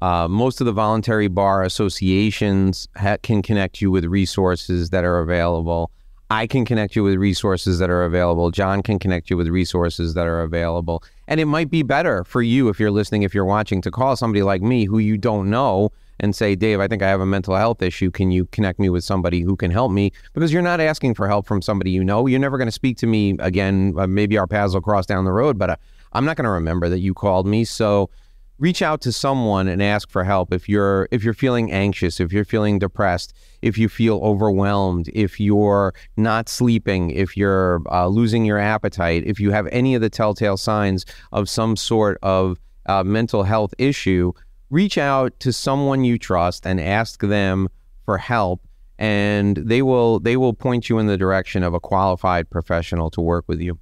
Uh, 0.04 0.28
most 0.28 0.60
of 0.60 0.66
the 0.66 0.72
voluntary 0.72 1.28
bar 1.28 1.62
associations 1.62 2.86
ha- 2.94 3.16
can 3.22 3.40
connect 3.40 3.80
you 3.80 3.90
with 3.90 4.04
resources 4.04 4.90
that 4.90 5.02
are 5.02 5.18
available. 5.20 5.90
I 6.28 6.46
can 6.46 6.66
connect 6.66 6.94
you 6.94 7.02
with 7.02 7.14
resources 7.14 7.78
that 7.78 7.88
are 7.88 8.04
available. 8.04 8.50
John 8.50 8.82
can 8.82 8.98
connect 8.98 9.30
you 9.30 9.38
with 9.38 9.48
resources 9.48 10.12
that 10.12 10.26
are 10.26 10.42
available. 10.42 11.02
And 11.26 11.40
it 11.40 11.46
might 11.46 11.70
be 11.70 11.82
better 11.82 12.22
for 12.24 12.42
you 12.42 12.68
if 12.68 12.78
you're 12.78 12.90
listening, 12.90 13.22
if 13.22 13.34
you're 13.34 13.46
watching, 13.46 13.80
to 13.80 13.90
call 13.90 14.14
somebody 14.14 14.42
like 14.42 14.60
me 14.60 14.84
who 14.84 14.98
you 14.98 15.16
don't 15.16 15.48
know 15.48 15.90
and 16.20 16.36
say, 16.36 16.54
Dave, 16.54 16.80
I 16.80 16.86
think 16.86 17.02
I 17.02 17.08
have 17.08 17.22
a 17.22 17.26
mental 17.26 17.56
health 17.56 17.80
issue. 17.80 18.10
Can 18.10 18.30
you 18.30 18.44
connect 18.52 18.78
me 18.78 18.90
with 18.90 19.04
somebody 19.04 19.40
who 19.40 19.56
can 19.56 19.70
help 19.70 19.90
me? 19.90 20.12
Because 20.34 20.52
you're 20.52 20.60
not 20.60 20.80
asking 20.80 21.14
for 21.14 21.28
help 21.28 21.46
from 21.46 21.62
somebody 21.62 21.92
you 21.92 22.04
know. 22.04 22.26
You're 22.26 22.40
never 22.40 22.58
going 22.58 22.68
to 22.68 22.72
speak 22.72 22.98
to 22.98 23.06
me 23.06 23.36
again. 23.38 23.94
Uh, 23.96 24.06
maybe 24.06 24.36
our 24.36 24.46
paths 24.46 24.74
will 24.74 24.82
cross 24.82 25.06
down 25.06 25.24
the 25.24 25.32
road, 25.32 25.58
but 25.58 25.70
uh, 25.70 25.76
I'm 26.12 26.26
not 26.26 26.36
going 26.36 26.44
to 26.44 26.50
remember 26.50 26.90
that 26.90 26.98
you 26.98 27.14
called 27.14 27.46
me. 27.46 27.64
So, 27.64 28.10
reach 28.58 28.82
out 28.82 29.00
to 29.00 29.10
someone 29.10 29.66
and 29.66 29.82
ask 29.82 30.10
for 30.10 30.22
help 30.22 30.52
if 30.52 30.68
you're 30.68 31.08
if 31.10 31.24
you're 31.24 31.34
feeling 31.34 31.72
anxious 31.72 32.20
if 32.20 32.32
you're 32.32 32.44
feeling 32.44 32.78
depressed 32.78 33.32
if 33.62 33.76
you 33.76 33.88
feel 33.88 34.18
overwhelmed 34.22 35.08
if 35.12 35.40
you're 35.40 35.92
not 36.16 36.48
sleeping 36.48 37.10
if 37.10 37.36
you're 37.36 37.82
uh, 37.90 38.06
losing 38.06 38.44
your 38.44 38.58
appetite 38.58 39.24
if 39.26 39.40
you 39.40 39.50
have 39.50 39.66
any 39.72 39.94
of 39.94 40.00
the 40.00 40.10
telltale 40.10 40.56
signs 40.56 41.04
of 41.32 41.48
some 41.48 41.76
sort 41.76 42.16
of 42.22 42.60
uh, 42.86 43.02
mental 43.02 43.42
health 43.42 43.74
issue 43.76 44.32
reach 44.70 44.98
out 44.98 45.38
to 45.40 45.52
someone 45.52 46.04
you 46.04 46.16
trust 46.16 46.64
and 46.64 46.80
ask 46.80 47.20
them 47.22 47.68
for 48.04 48.18
help 48.18 48.60
and 48.98 49.56
they 49.56 49.82
will 49.82 50.20
they 50.20 50.36
will 50.36 50.54
point 50.54 50.88
you 50.88 50.98
in 50.98 51.06
the 51.06 51.16
direction 51.16 51.64
of 51.64 51.74
a 51.74 51.80
qualified 51.80 52.48
professional 52.48 53.10
to 53.10 53.20
work 53.20 53.44
with 53.48 53.60
you 53.60 53.78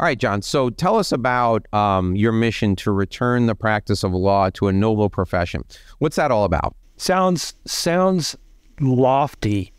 all 0.00 0.06
right, 0.06 0.18
John. 0.18 0.40
So 0.40 0.70
tell 0.70 0.96
us 0.96 1.12
about 1.12 1.66
um, 1.74 2.16
your 2.16 2.32
mission 2.32 2.74
to 2.76 2.90
return 2.90 3.44
the 3.44 3.54
practice 3.54 4.02
of 4.02 4.14
law 4.14 4.48
to 4.54 4.68
a 4.68 4.72
noble 4.72 5.10
profession. 5.10 5.62
What's 5.98 6.16
that 6.16 6.30
all 6.30 6.44
about? 6.44 6.74
Sounds 6.96 7.52
sounds 7.66 8.34
lofty, 8.80 9.74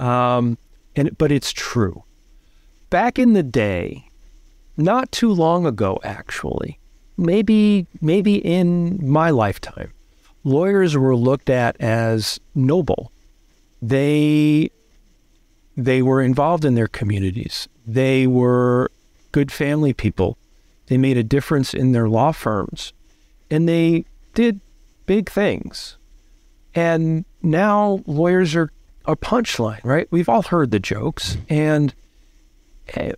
um, 0.00 0.58
and 0.96 1.16
but 1.18 1.30
it's 1.30 1.52
true. 1.52 2.02
Back 2.90 3.16
in 3.16 3.34
the 3.34 3.44
day, 3.44 4.08
not 4.76 5.12
too 5.12 5.32
long 5.32 5.66
ago, 5.66 6.00
actually, 6.02 6.80
maybe 7.16 7.86
maybe 8.00 8.38
in 8.38 8.98
my 9.08 9.30
lifetime, 9.30 9.92
lawyers 10.42 10.96
were 10.96 11.14
looked 11.14 11.48
at 11.48 11.80
as 11.80 12.40
noble. 12.56 13.12
They 13.80 14.70
they 15.76 16.02
were 16.02 16.22
involved 16.22 16.64
in 16.64 16.74
their 16.74 16.88
communities. 16.88 17.68
They 17.86 18.26
were 18.26 18.90
good 19.32 19.52
family 19.52 19.92
people. 19.92 20.36
They 20.86 20.98
made 20.98 21.16
a 21.16 21.22
difference 21.22 21.72
in 21.72 21.92
their 21.92 22.08
law 22.08 22.32
firms 22.32 22.92
and 23.50 23.68
they 23.68 24.04
did 24.34 24.60
big 25.06 25.28
things. 25.28 25.96
And 26.74 27.24
now 27.42 28.02
lawyers 28.06 28.54
are 28.54 28.70
a 29.04 29.16
punchline, 29.16 29.80
right? 29.84 30.06
We've 30.10 30.28
all 30.28 30.42
heard 30.42 30.70
the 30.70 30.78
jokes. 30.78 31.36
And 31.48 31.94
uh, 32.96 33.12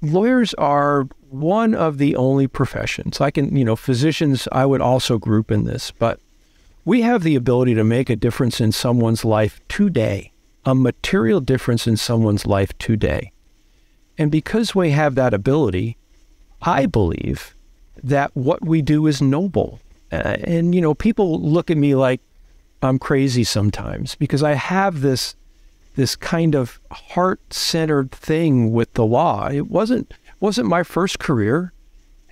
lawyers 0.00 0.54
are 0.54 1.08
one 1.28 1.74
of 1.74 1.98
the 1.98 2.16
only 2.16 2.46
professions. 2.46 3.20
I 3.20 3.30
can, 3.30 3.54
you 3.56 3.64
know, 3.64 3.76
physicians, 3.76 4.48
I 4.52 4.66
would 4.66 4.80
also 4.80 5.18
group 5.18 5.50
in 5.50 5.64
this, 5.64 5.90
but 5.90 6.20
we 6.84 7.02
have 7.02 7.22
the 7.22 7.34
ability 7.34 7.74
to 7.74 7.84
make 7.84 8.08
a 8.08 8.16
difference 8.16 8.60
in 8.60 8.72
someone's 8.72 9.24
life 9.24 9.60
today, 9.68 10.32
a 10.64 10.74
material 10.74 11.40
difference 11.40 11.86
in 11.86 11.96
someone's 11.96 12.46
life 12.46 12.76
today. 12.78 13.32
And 14.18 14.30
because 14.30 14.74
we 14.74 14.90
have 14.90 15.14
that 15.14 15.34
ability, 15.34 15.96
I 16.62 16.86
believe 16.86 17.54
that 18.02 18.30
what 18.34 18.64
we 18.64 18.82
do 18.82 19.06
is 19.06 19.20
noble. 19.20 19.80
Uh, 20.12 20.36
and, 20.44 20.74
you 20.74 20.80
know, 20.80 20.94
people 20.94 21.40
look 21.40 21.70
at 21.70 21.76
me 21.76 21.94
like 21.94 22.20
I'm 22.82 22.98
crazy 22.98 23.44
sometimes 23.44 24.14
because 24.14 24.42
I 24.42 24.52
have 24.52 25.00
this 25.00 25.36
this 25.96 26.16
kind 26.16 26.56
of 26.56 26.80
heart-centered 26.90 28.10
thing 28.10 28.72
with 28.72 28.92
the 28.94 29.06
law. 29.06 29.48
It 29.48 29.68
wasn't 29.68 30.12
wasn't 30.40 30.68
my 30.68 30.82
first 30.82 31.20
career 31.20 31.72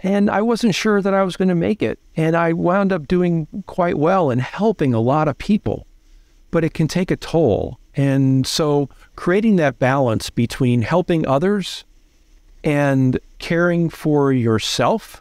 and 0.02 0.28
I 0.28 0.42
wasn't 0.42 0.74
sure 0.74 1.00
that 1.00 1.14
I 1.14 1.22
was 1.22 1.36
going 1.36 1.48
to 1.48 1.54
make 1.54 1.82
it. 1.82 1.98
And 2.16 2.36
I 2.36 2.52
wound 2.52 2.92
up 2.92 3.06
doing 3.06 3.46
quite 3.66 3.96
well 3.96 4.30
and 4.30 4.40
helping 4.40 4.92
a 4.92 5.00
lot 5.00 5.28
of 5.28 5.38
people. 5.38 5.86
But 6.50 6.64
it 6.64 6.74
can 6.74 6.88
take 6.88 7.10
a 7.10 7.16
toll. 7.16 7.78
And 7.94 8.46
so 8.46 8.88
creating 9.16 9.56
that 9.56 9.78
balance 9.78 10.30
between 10.30 10.82
helping 10.82 11.26
others 11.26 11.84
and 12.64 13.18
caring 13.38 13.90
for 13.90 14.32
yourself, 14.32 15.20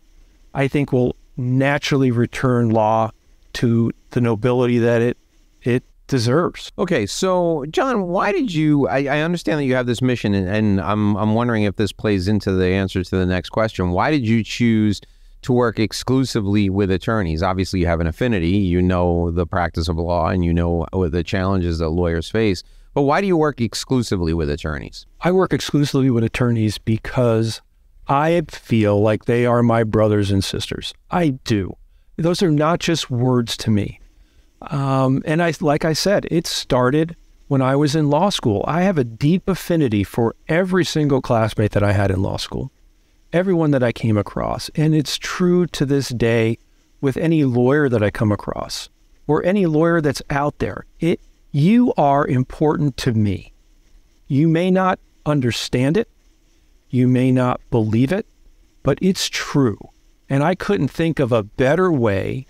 I 0.54 0.68
think 0.68 0.92
will 0.92 1.16
naturally 1.38 2.12
return 2.12 2.70
law 2.70 3.12
to 3.54 3.92
the 4.12 4.22
nobility 4.22 4.78
that 4.80 5.02
it 5.02 5.18
it 5.64 5.84
deserves. 6.08 6.72
Okay, 6.78 7.06
so 7.06 7.66
John, 7.70 8.08
why 8.08 8.32
did 8.32 8.54
you? 8.54 8.88
I, 8.88 9.06
I 9.06 9.20
understand 9.22 9.60
that 9.60 9.66
you 9.66 9.76
have 9.76 9.86
this 9.86 10.02
mission, 10.02 10.34
and, 10.34 10.48
and, 10.48 10.82
I'm 10.82 11.16
I'm 11.16 11.34
wondering 11.34 11.64
if 11.64 11.76
this 11.76 11.92
plays 11.92 12.28
into 12.28 12.52
the 12.52 12.68
answer 12.68 13.04
to 13.04 13.18
the 13.18 13.26
next 13.26 13.50
question. 13.50 13.92
Why 13.92 14.12
did 14.12 14.26
you 14.26 14.44
choose 14.44 15.02
to 15.44 15.54
work 15.54 15.80
exclusively 15.80 16.70
with 16.70 16.92
attorneys? 16.92 17.42
Obviously, 17.44 17.80
you 17.80 17.88
have 17.88 18.00
an 18.00 18.08
affinity, 18.08 18.58
you 18.58 18.82
know 18.82 19.32
the 19.32 19.46
practice 19.48 19.88
of 19.88 19.98
law, 19.98 20.28
and 20.28 20.46
you 20.46 20.54
know 20.54 20.86
the 20.94 21.24
challenges 21.24 21.80
that 21.80 21.90
lawyers 21.90 22.30
face. 22.30 22.64
But 22.94 23.04
why 23.04 23.22
do 23.22 23.28
you 23.28 23.38
work 23.38 23.62
exclusively 23.62 24.34
with 24.34 24.50
attorneys? 24.50 25.06
I 25.22 25.32
work 25.32 25.54
exclusively 25.54 26.10
with 26.10 26.24
attorneys 26.24 26.78
because 26.78 27.62
I 28.08 28.42
feel 28.50 29.02
like 29.02 29.26
they 29.26 29.46
are 29.46 29.64
my 29.64 29.84
brothers 29.84 30.32
and 30.32 30.44
sisters. 30.44 30.94
I 31.10 31.30
do. 31.46 31.78
Those 32.18 32.44
are 32.44 32.52
not 32.52 32.80
just 32.80 33.10
words 33.10 33.56
to 33.58 33.72
me. 33.72 34.00
Um, 34.64 35.24
and 35.26 35.42
I, 35.42 35.54
like 35.62 35.86
I 35.86 35.94
said, 35.94 36.28
it 36.30 36.46
started 36.46 37.16
when 37.48 37.62
I 37.62 37.76
was 37.76 37.96
in 37.96 38.10
law 38.10 38.30
school. 38.30 38.64
I 38.68 38.82
have 38.84 38.98
a 38.98 39.04
deep 39.04 39.48
affinity 39.50 40.04
for 40.04 40.36
every 40.48 40.86
single 40.86 41.22
classmate 41.22 41.72
that 41.72 41.84
I 41.84 41.94
had 41.94 42.12
in 42.12 42.22
law 42.22 42.38
school, 42.38 42.72
everyone 43.34 43.72
that 43.72 43.84
I 43.84 43.92
came 43.92 44.18
across. 44.18 44.70
And 44.76 44.94
it's 44.94 45.18
true 45.18 45.66
to 45.68 45.86
this 45.86 46.10
day 46.10 46.58
with 47.00 47.18
any 47.18 47.44
lawyer 47.44 47.90
that 47.90 48.04
I 48.04 48.12
come 48.12 48.32
across 48.32 48.90
or 49.28 49.44
any 49.44 49.66
lawyer 49.66 50.02
that's 50.02 50.22
out 50.30 50.60
there. 50.60 50.86
It, 51.00 51.20
you 51.52 51.94
are 51.98 52.28
important 52.28 52.98
to 52.98 53.14
me. 53.14 53.54
You 54.28 54.48
may 54.48 54.72
not 54.72 55.00
understand 55.26 55.98
it, 55.98 56.10
you 56.90 57.08
may 57.08 57.32
not 57.32 57.62
believe 57.70 58.12
it, 58.12 58.26
but 58.84 58.98
it's 59.02 59.30
true. 59.30 59.78
And 60.30 60.44
I 60.44 60.56
couldn't 60.56 60.88
think 60.88 61.20
of 61.20 61.32
a 61.32 61.44
better 61.44 61.92
way 61.92 62.46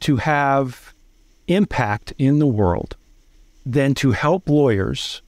to 0.00 0.16
have 0.16 0.94
impact 1.46 2.12
in 2.18 2.38
the 2.38 2.46
world 2.46 2.96
than 3.64 3.94
to 3.94 4.10
help 4.10 4.48
lawyers 4.48 5.22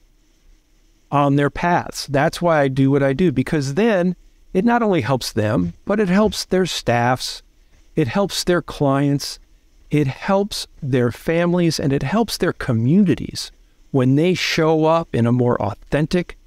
on 1.11 1.37
their 1.37 1.51
paths. 1.51 2.07
That's 2.09 2.43
why 2.43 2.61
I 2.61 2.69
do 2.69 2.91
what 2.91 3.03
I 3.03 3.13
do, 3.13 3.31
because 3.31 3.75
then 3.75 4.17
it 4.55 4.65
not 4.65 4.83
only 4.83 5.03
helps 5.03 5.33
them, 5.33 5.75
but 5.85 6.01
it 6.01 6.09
helps 6.09 6.45
their 6.47 6.65
staffs, 6.65 7.43
it 7.97 8.09
helps 8.09 8.45
their 8.45 8.63
clients, 8.63 9.39
it 9.91 10.07
helps 10.07 10.67
their 10.81 11.13
families, 11.13 11.79
and 11.79 11.93
it 11.93 12.05
helps 12.05 12.39
their 12.39 12.53
communities 12.53 13.51
when 13.91 14.15
they 14.15 14.33
show 14.33 14.87
up 14.87 15.09
in 15.13 15.27
a 15.27 15.33
more 15.33 15.61
authentic, 15.61 16.39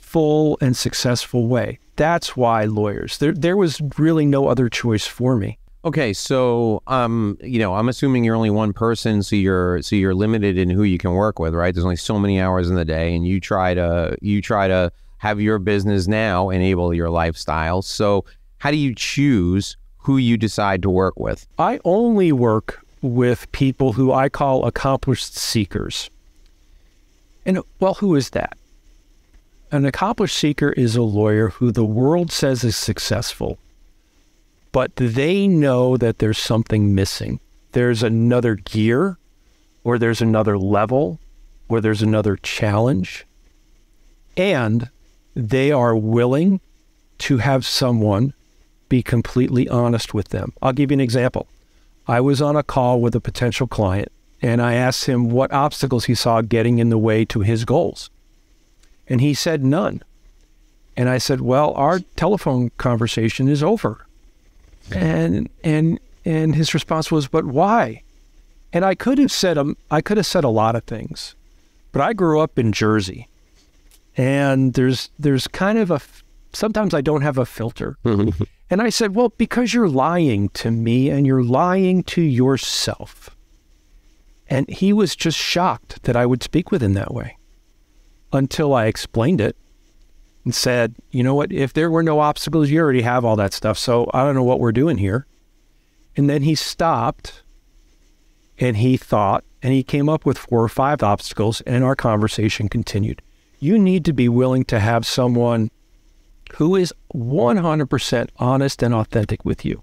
full, 0.00 0.58
and 0.60 0.76
successful 0.76 1.46
way. 1.46 1.78
That's 1.96 2.36
why 2.36 2.64
lawyers. 2.64 3.18
There, 3.18 3.32
there 3.32 3.56
was 3.56 3.80
really 3.96 4.26
no 4.26 4.48
other 4.48 4.68
choice 4.68 5.06
for 5.06 5.36
me. 5.36 5.58
Okay, 5.84 6.12
so 6.12 6.82
um, 6.88 7.38
you 7.40 7.60
know, 7.60 7.74
I'm 7.74 7.88
assuming 7.88 8.24
you're 8.24 8.34
only 8.34 8.50
one 8.50 8.72
person, 8.72 9.22
so 9.22 9.36
you're 9.36 9.80
so 9.82 9.94
you're 9.94 10.14
limited 10.14 10.58
in 10.58 10.70
who 10.70 10.82
you 10.82 10.98
can 10.98 11.12
work 11.12 11.38
with, 11.38 11.54
right? 11.54 11.72
There's 11.72 11.84
only 11.84 11.96
so 11.96 12.18
many 12.18 12.40
hours 12.40 12.68
in 12.68 12.74
the 12.74 12.84
day, 12.84 13.14
and 13.14 13.26
you 13.26 13.40
try 13.40 13.74
to 13.74 14.16
you 14.20 14.42
try 14.42 14.66
to 14.66 14.92
have 15.18 15.40
your 15.40 15.58
business 15.58 16.08
now 16.08 16.50
enable 16.50 16.94
your 16.94 17.10
lifestyle. 17.10 17.82
So, 17.82 18.24
how 18.58 18.70
do 18.70 18.76
you 18.76 18.94
choose 18.94 19.76
who 19.98 20.16
you 20.16 20.36
decide 20.36 20.82
to 20.82 20.90
work 20.90 21.18
with? 21.18 21.46
I 21.58 21.80
only 21.84 22.32
work 22.32 22.84
with 23.02 23.50
people 23.52 23.92
who 23.92 24.12
I 24.12 24.28
call 24.28 24.64
accomplished 24.64 25.36
seekers. 25.36 26.10
And 27.46 27.60
well, 27.78 27.94
who 27.94 28.16
is 28.16 28.30
that? 28.30 28.56
An 29.70 29.84
accomplished 29.84 30.36
seeker 30.36 30.72
is 30.72 30.96
a 30.96 31.02
lawyer 31.02 31.50
who 31.50 31.70
the 31.70 31.84
world 31.84 32.32
says 32.32 32.64
is 32.64 32.76
successful 32.76 33.58
but 34.72 34.94
they 34.96 35.48
know 35.48 35.96
that 35.96 36.18
there's 36.18 36.38
something 36.38 36.94
missing. 36.94 37.40
There's 37.72 38.02
another 38.02 38.54
gear, 38.54 39.18
or 39.84 39.98
there's 39.98 40.20
another 40.20 40.58
level, 40.58 41.18
or 41.68 41.80
there's 41.80 42.02
another 42.02 42.36
challenge. 42.36 43.26
And 44.36 44.90
they 45.38 45.70
are 45.70 45.94
willing 45.94 46.60
to 47.18 47.38
have 47.38 47.64
someone 47.64 48.34
be 48.88 49.02
completely 49.02 49.68
honest 49.68 50.12
with 50.12 50.28
them. 50.28 50.52
I'll 50.60 50.72
give 50.72 50.90
you 50.90 50.96
an 50.96 51.00
example. 51.00 51.46
I 52.08 52.20
was 52.20 52.42
on 52.42 52.56
a 52.56 52.62
call 52.62 53.00
with 53.00 53.14
a 53.14 53.20
potential 53.20 53.66
client 53.66 54.10
and 54.42 54.60
I 54.60 54.74
asked 54.74 55.04
him 55.04 55.30
what 55.30 55.52
obstacles 55.52 56.06
he 56.06 56.14
saw 56.14 56.40
getting 56.40 56.78
in 56.78 56.88
the 56.88 56.98
way 56.98 57.24
to 57.26 57.40
his 57.40 57.64
goals. 57.64 58.10
And 59.06 59.20
he 59.20 59.32
said 59.32 59.64
none. 59.64 60.02
And 60.96 61.08
I 61.08 61.18
said, 61.18 61.40
Well, 61.40 61.72
our 61.74 62.00
telephone 62.16 62.70
conversation 62.78 63.48
is 63.48 63.62
over. 63.62 64.06
And 64.90 65.48
and 65.62 66.00
and 66.24 66.54
his 66.54 66.72
response 66.72 67.12
was, 67.12 67.28
"But 67.28 67.44
why?" 67.44 68.02
And 68.72 68.84
I 68.86 68.94
could 68.94 69.18
have 69.18 69.30
said 69.30 69.58
um, 69.58 69.76
I 69.90 70.00
could 70.00 70.16
have 70.16 70.26
said 70.26 70.44
a 70.44 70.48
lot 70.48 70.74
of 70.74 70.84
things, 70.84 71.34
but 71.92 72.00
I 72.00 72.14
grew 72.14 72.40
up 72.40 72.58
in 72.58 72.72
Jersey, 72.72 73.28
and 74.18 74.74
there's 74.74 75.10
there's 75.18 75.48
kind 75.48 75.78
of 75.78 75.90
a 75.90 76.00
sometimes 76.52 76.92
I 76.92 77.00
don't 77.00 77.22
have 77.22 77.38
a 77.38 77.46
filter, 77.46 77.96
mm-hmm. 78.04 78.42
and 78.68 78.82
I 78.82 78.90
said, 78.90 79.14
"Well, 79.14 79.32
because 79.38 79.72
you're 79.72 79.88
lying 79.88 80.50
to 80.50 80.70
me 80.70 81.08
and 81.08 81.26
you're 81.26 81.44
lying 81.44 82.02
to 82.04 82.20
yourself." 82.20 83.30
And 84.50 84.68
he 84.68 84.92
was 84.92 85.14
just 85.14 85.38
shocked 85.38 86.02
that 86.04 86.16
I 86.16 86.26
would 86.26 86.42
speak 86.42 86.70
with 86.70 86.82
him 86.82 86.94
that 86.94 87.12
way 87.12 87.36
until 88.32 88.74
I 88.74 88.86
explained 88.86 89.42
it 89.42 89.56
and 90.44 90.54
said, 90.54 90.94
you 91.10 91.22
know 91.22 91.34
what, 91.34 91.52
if 91.52 91.74
there 91.74 91.90
were 91.90 92.02
no 92.02 92.20
obstacles, 92.20 92.70
you 92.70 92.80
already 92.80 93.02
have 93.02 93.26
all 93.26 93.36
that 93.36 93.52
stuff. 93.52 93.76
So 93.76 94.10
I 94.14 94.24
don't 94.24 94.34
know 94.34 94.42
what 94.42 94.58
we're 94.58 94.72
doing 94.72 94.96
here. 94.96 95.26
And 96.16 96.30
then 96.30 96.42
he 96.42 96.54
stopped 96.54 97.42
and 98.58 98.78
he 98.78 98.96
thought, 98.96 99.44
and 99.62 99.74
he 99.74 99.82
came 99.82 100.08
up 100.08 100.24
with 100.24 100.38
four 100.38 100.64
or 100.64 100.68
five 100.68 101.02
obstacles, 101.02 101.60
and 101.62 101.84
our 101.84 101.94
conversation 101.94 102.68
continued. 102.68 103.20
You 103.58 103.78
need 103.78 104.04
to 104.04 104.12
be 104.12 104.28
willing 104.28 104.64
to 104.66 104.78
have 104.78 105.06
someone 105.06 105.70
who 106.54 106.76
is 106.76 106.92
100% 107.14 108.28
honest 108.36 108.82
and 108.82 108.94
authentic 108.94 109.44
with 109.44 109.64
you. 109.64 109.82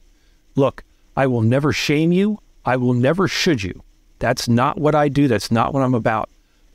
Look, 0.55 0.83
I 1.15 1.27
will 1.27 1.41
never 1.41 1.73
shame 1.73 2.11
you. 2.11 2.39
I 2.65 2.77
will 2.77 2.93
never 2.93 3.27
should 3.27 3.63
you. 3.63 3.83
That's 4.19 4.47
not 4.47 4.79
what 4.79 4.95
I 4.95 5.09
do. 5.09 5.27
That's 5.27 5.51
not 5.51 5.73
what 5.73 5.83
I'm 5.83 5.93
about. 5.93 6.29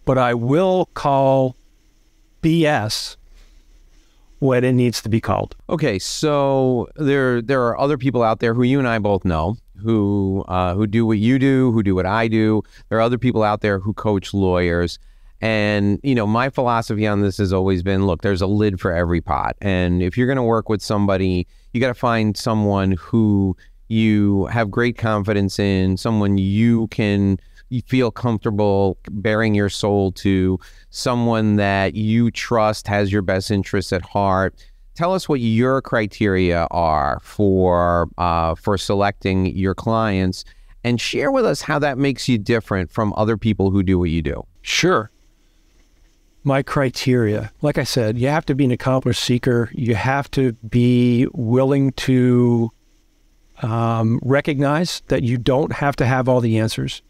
But 0.05 0.19
I 0.19 0.35
will 0.35 0.87
call 0.95 1.57
BS 2.43 3.17
when 4.39 4.65
it 4.65 4.73
needs 4.73 5.03
to 5.03 5.09
be 5.09 5.21
called. 5.21 5.57
Okay, 5.69 5.99
so 5.99 6.89
there 6.97 7.43
there 7.43 7.63
are 7.63 7.79
other 7.79 7.99
people 7.99 8.23
out 8.23 8.41
there 8.41 8.55
who 8.55 8.63
you 8.63 8.79
and 8.79 8.89
I 8.89 8.99
both 8.99 9.25
know 9.25 9.57
who 9.83 10.45
uh, 10.49 10.75
who 10.75 10.87
do 10.87 11.07
what 11.07 11.19
you 11.19 11.39
do, 11.39 11.73
who 11.73 11.83
do 11.83 11.95
what 11.95 12.07
I 12.07 12.29
do. 12.29 12.63
There 12.89 12.99
are 12.99 13.03
other 13.03 13.19
people 13.19 13.43
out 13.43 13.61
there 13.61 13.79
who 13.79 13.93
coach 13.93 14.33
lawyers. 14.35 14.99
And, 15.41 15.99
you 16.03 16.15
know, 16.15 16.27
my 16.27 16.51
philosophy 16.51 17.07
on 17.07 17.23
this 17.23 17.39
has 17.39 17.53
always 17.53 17.83
been 17.83 18.07
look, 18.07 18.23
there's 18.23 18.43
a 18.43 18.47
lid 18.47 18.79
for 18.81 18.93
every 18.93 19.21
pot. 19.21 19.57
And 19.63 20.03
if 20.03 20.17
you're 20.17 20.27
going 20.27 20.37
to 20.37 20.43
work 20.43 20.69
with 20.69 20.83
somebody, 20.83 21.47
you 21.73 21.81
got 21.81 21.89
to 21.89 21.95
find 21.95 22.37
someone 22.37 22.93
who 22.93 23.57
you 23.89 24.47
have 24.47 24.71
great 24.71 24.99
confidence 24.99 25.59
in, 25.59 25.97
someone 25.97 26.39
you 26.39 26.89
can 26.89 27.39
feel 27.87 28.11
comfortable 28.11 28.99
baring 29.11 29.55
your 29.55 29.69
soul 29.69 30.13
to 30.13 30.59
someone 30.91 31.57
that 31.57 31.95
you 31.95 32.31
trust 32.31 32.87
has 32.87 33.13
your 33.13 33.23
best 33.23 33.51
interests 33.51 33.93
at 33.93 34.03
heart. 34.03 34.55
Tell 34.95 35.15
us 35.15 35.29
what 35.29 35.41
your 35.41 35.81
criteria 35.81 36.67
are 36.71 37.21
for 37.23 38.09
uh, 38.19 38.55
for 38.57 38.77
selecting 38.77 39.47
your 39.47 39.75
clients, 39.75 40.45
and 40.85 41.01
share 41.01 41.31
with 41.31 41.47
us 41.47 41.63
how 41.63 41.79
that 41.79 41.97
makes 41.97 42.29
you 42.29 42.39
different 42.39 42.91
from 42.91 43.15
other 43.17 43.37
people 43.37 43.71
who 43.71 43.83
do 43.83 43.99
what 43.99 44.11
you 44.11 44.21
do. 44.21 44.45
Sure. 44.63 45.11
My 46.43 46.63
criteria, 46.63 47.53
like 47.61 47.77
I 47.77 47.85
said, 47.85 48.19
you 48.19 48.29
have 48.29 48.47
to 48.47 48.55
be 48.55 48.65
an 48.65 48.71
accomplished 48.71 49.23
seeker. 49.23 49.71
You 49.73 49.95
have 49.95 50.31
to 50.33 50.53
be 50.53 51.27
willing 51.33 51.93
to 51.93 52.71
um, 53.63 54.19
recognize 54.23 55.03
that 55.09 55.23
you 55.23 55.37
don't 55.37 55.73
have 55.73 55.97
to 55.97 56.07
have 56.07 56.29
all 56.29 56.41
the 56.41 56.59
answers 56.59 57.03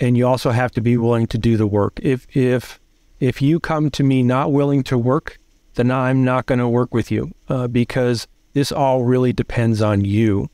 and 0.00 0.16
you 0.16 0.26
also 0.26 0.50
have 0.50 0.72
to 0.72 0.80
be 0.80 0.96
willing 0.96 1.26
to 1.28 1.38
do 1.38 1.56
the 1.56 1.66
work. 1.66 2.00
If 2.02 2.26
if 2.34 2.80
if 3.20 3.42
you 3.42 3.60
come 3.60 3.90
to 3.90 4.02
me 4.02 4.22
not 4.22 4.50
willing 4.50 4.82
to 4.84 4.96
work, 4.96 5.38
then 5.74 5.90
I'm 5.90 6.24
not 6.24 6.46
going 6.46 6.58
to 6.58 6.68
work 6.68 6.94
with 6.94 7.10
you 7.10 7.32
uh, 7.48 7.68
because 7.68 8.26
this 8.54 8.72
all 8.72 9.04
really 9.04 9.32
depends 9.32 9.82
on 9.82 10.04
you. 10.04 10.48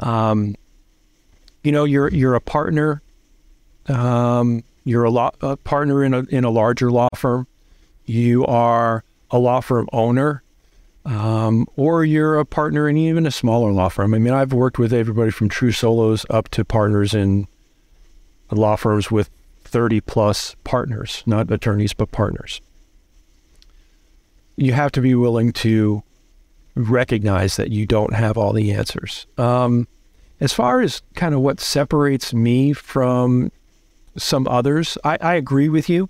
Um, 0.00 0.56
you 1.62 1.70
know, 1.70 1.84
you're 1.84 2.08
you're 2.08 2.34
a 2.34 2.40
partner. 2.40 3.00
Um, 3.86 4.64
you're 4.84 5.04
a, 5.04 5.10
law, 5.10 5.30
a 5.40 5.56
partner 5.56 6.04
in 6.04 6.14
a 6.14 6.24
in 6.28 6.44
a 6.44 6.50
larger 6.50 6.90
law 6.90 7.08
firm. 7.14 7.46
You 8.04 8.44
are 8.46 9.02
a 9.30 9.38
law 9.38 9.60
firm 9.60 9.88
owner, 9.92 10.42
um, 11.06 11.66
or 11.76 12.04
you're 12.04 12.38
a 12.38 12.44
partner 12.44 12.88
in 12.88 12.96
even 12.96 13.26
a 13.26 13.30
smaller 13.30 13.72
law 13.72 13.88
firm. 13.88 14.14
I 14.14 14.18
mean, 14.18 14.34
I've 14.34 14.52
worked 14.52 14.78
with 14.78 14.92
everybody 14.92 15.30
from 15.30 15.48
true 15.48 15.72
solos 15.72 16.26
up 16.28 16.50
to 16.50 16.64
partners 16.64 17.14
in 17.14 17.48
law 18.50 18.76
firms 18.76 19.10
with 19.10 19.30
30 19.64 20.00
plus 20.02 20.54
partners, 20.64 21.22
not 21.26 21.50
attorneys, 21.50 21.94
but 21.94 22.12
partners. 22.12 22.60
You 24.56 24.72
have 24.72 24.92
to 24.92 25.00
be 25.00 25.14
willing 25.14 25.52
to 25.54 26.02
recognize 26.76 27.56
that 27.56 27.70
you 27.70 27.86
don't 27.86 28.14
have 28.14 28.36
all 28.36 28.52
the 28.52 28.72
answers. 28.72 29.26
Um, 29.38 29.88
as 30.40 30.52
far 30.52 30.80
as 30.80 31.02
kind 31.14 31.34
of 31.34 31.40
what 31.40 31.58
separates 31.58 32.34
me 32.34 32.72
from 32.72 33.50
some 34.16 34.46
others, 34.48 34.96
I, 35.04 35.18
I 35.20 35.34
agree 35.34 35.68
with 35.68 35.88
you. 35.88 36.08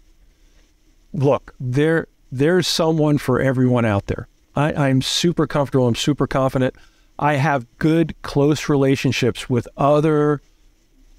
Look, 1.12 1.54
there 1.60 2.08
there's 2.30 2.66
someone 2.66 3.18
for 3.18 3.40
everyone 3.40 3.84
out 3.84 4.06
there. 4.06 4.26
I, 4.56 4.72
I'm 4.72 5.02
super 5.02 5.46
comfortable. 5.46 5.86
I'm 5.86 5.94
super 5.94 6.26
confident. 6.26 6.74
I 7.18 7.34
have 7.34 7.66
good, 7.78 8.20
close 8.22 8.68
relationships 8.68 9.48
with 9.48 9.68
other 9.76 10.40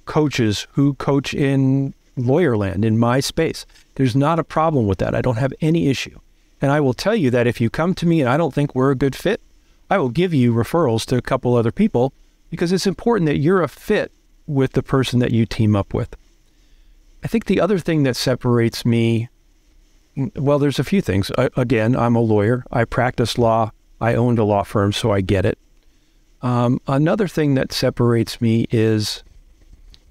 coaches 0.04 0.68
who 0.74 0.94
coach 0.96 1.34
in 1.34 1.94
lawyerland 2.18 2.84
in 2.84 3.00
my 3.00 3.20
space. 3.22 3.66
There's 3.96 4.16
not 4.16 4.40
a 4.40 4.44
problem 4.44 4.88
with 4.88 4.98
that. 5.00 5.16
I 5.16 5.22
don't 5.22 5.38
have 5.38 5.54
any 5.62 5.88
issue. 5.88 6.20
And 6.62 6.72
I 6.72 6.80
will 6.80 6.94
tell 6.94 7.16
you 7.16 7.30
that 7.32 7.48
if 7.48 7.62
you 7.62 7.70
come 7.70 7.94
to 7.96 8.06
me 8.06 8.22
and 8.22 8.30
I 8.30 8.38
don't 8.38 8.54
think 8.54 8.76
we're 8.76 8.92
a 8.92 8.96
good 8.96 9.16
fit, 9.16 9.42
I 9.90 9.98
will 9.98 10.10
give 10.10 10.34
you 10.34 10.54
referrals 10.54 11.06
to 11.06 11.18
a 11.18 11.22
couple 11.22 11.56
other 11.56 11.72
people 11.72 12.14
because 12.50 12.72
it's 12.72 12.88
important 12.88 13.28
that 13.28 13.38
you're 13.38 13.62
a 13.62 13.68
fit 13.68 14.12
with 14.48 14.74
the 14.74 14.84
person 14.84 15.20
that 15.20 15.32
you 15.32 15.46
team 15.46 15.76
up 15.76 15.94
with. 15.94 16.16
I 17.26 17.28
think 17.28 17.46
the 17.46 17.60
other 17.60 17.80
thing 17.80 18.04
that 18.04 18.16
separates 18.16 18.86
me, 18.86 19.30
well, 20.36 20.60
there's 20.60 20.78
a 20.78 20.84
few 20.84 21.02
things. 21.02 21.32
I, 21.40 21.50
again, 21.58 21.96
I'm 21.96 22.16
a 22.16 22.20
lawyer. 22.20 22.64
I 22.72 22.86
practice 22.86 23.40
law. 23.40 23.72
I 24.00 24.14
owned 24.14 24.38
a 24.38 24.44
law 24.44 24.62
firm, 24.62 24.94
so 24.94 25.10
I 25.10 25.22
get 25.22 25.44
it. 25.44 25.58
Um, 26.44 26.80
another 26.86 27.28
thing 27.28 27.56
that 27.56 27.74
separates 27.74 28.40
me 28.42 28.68
is 28.70 29.24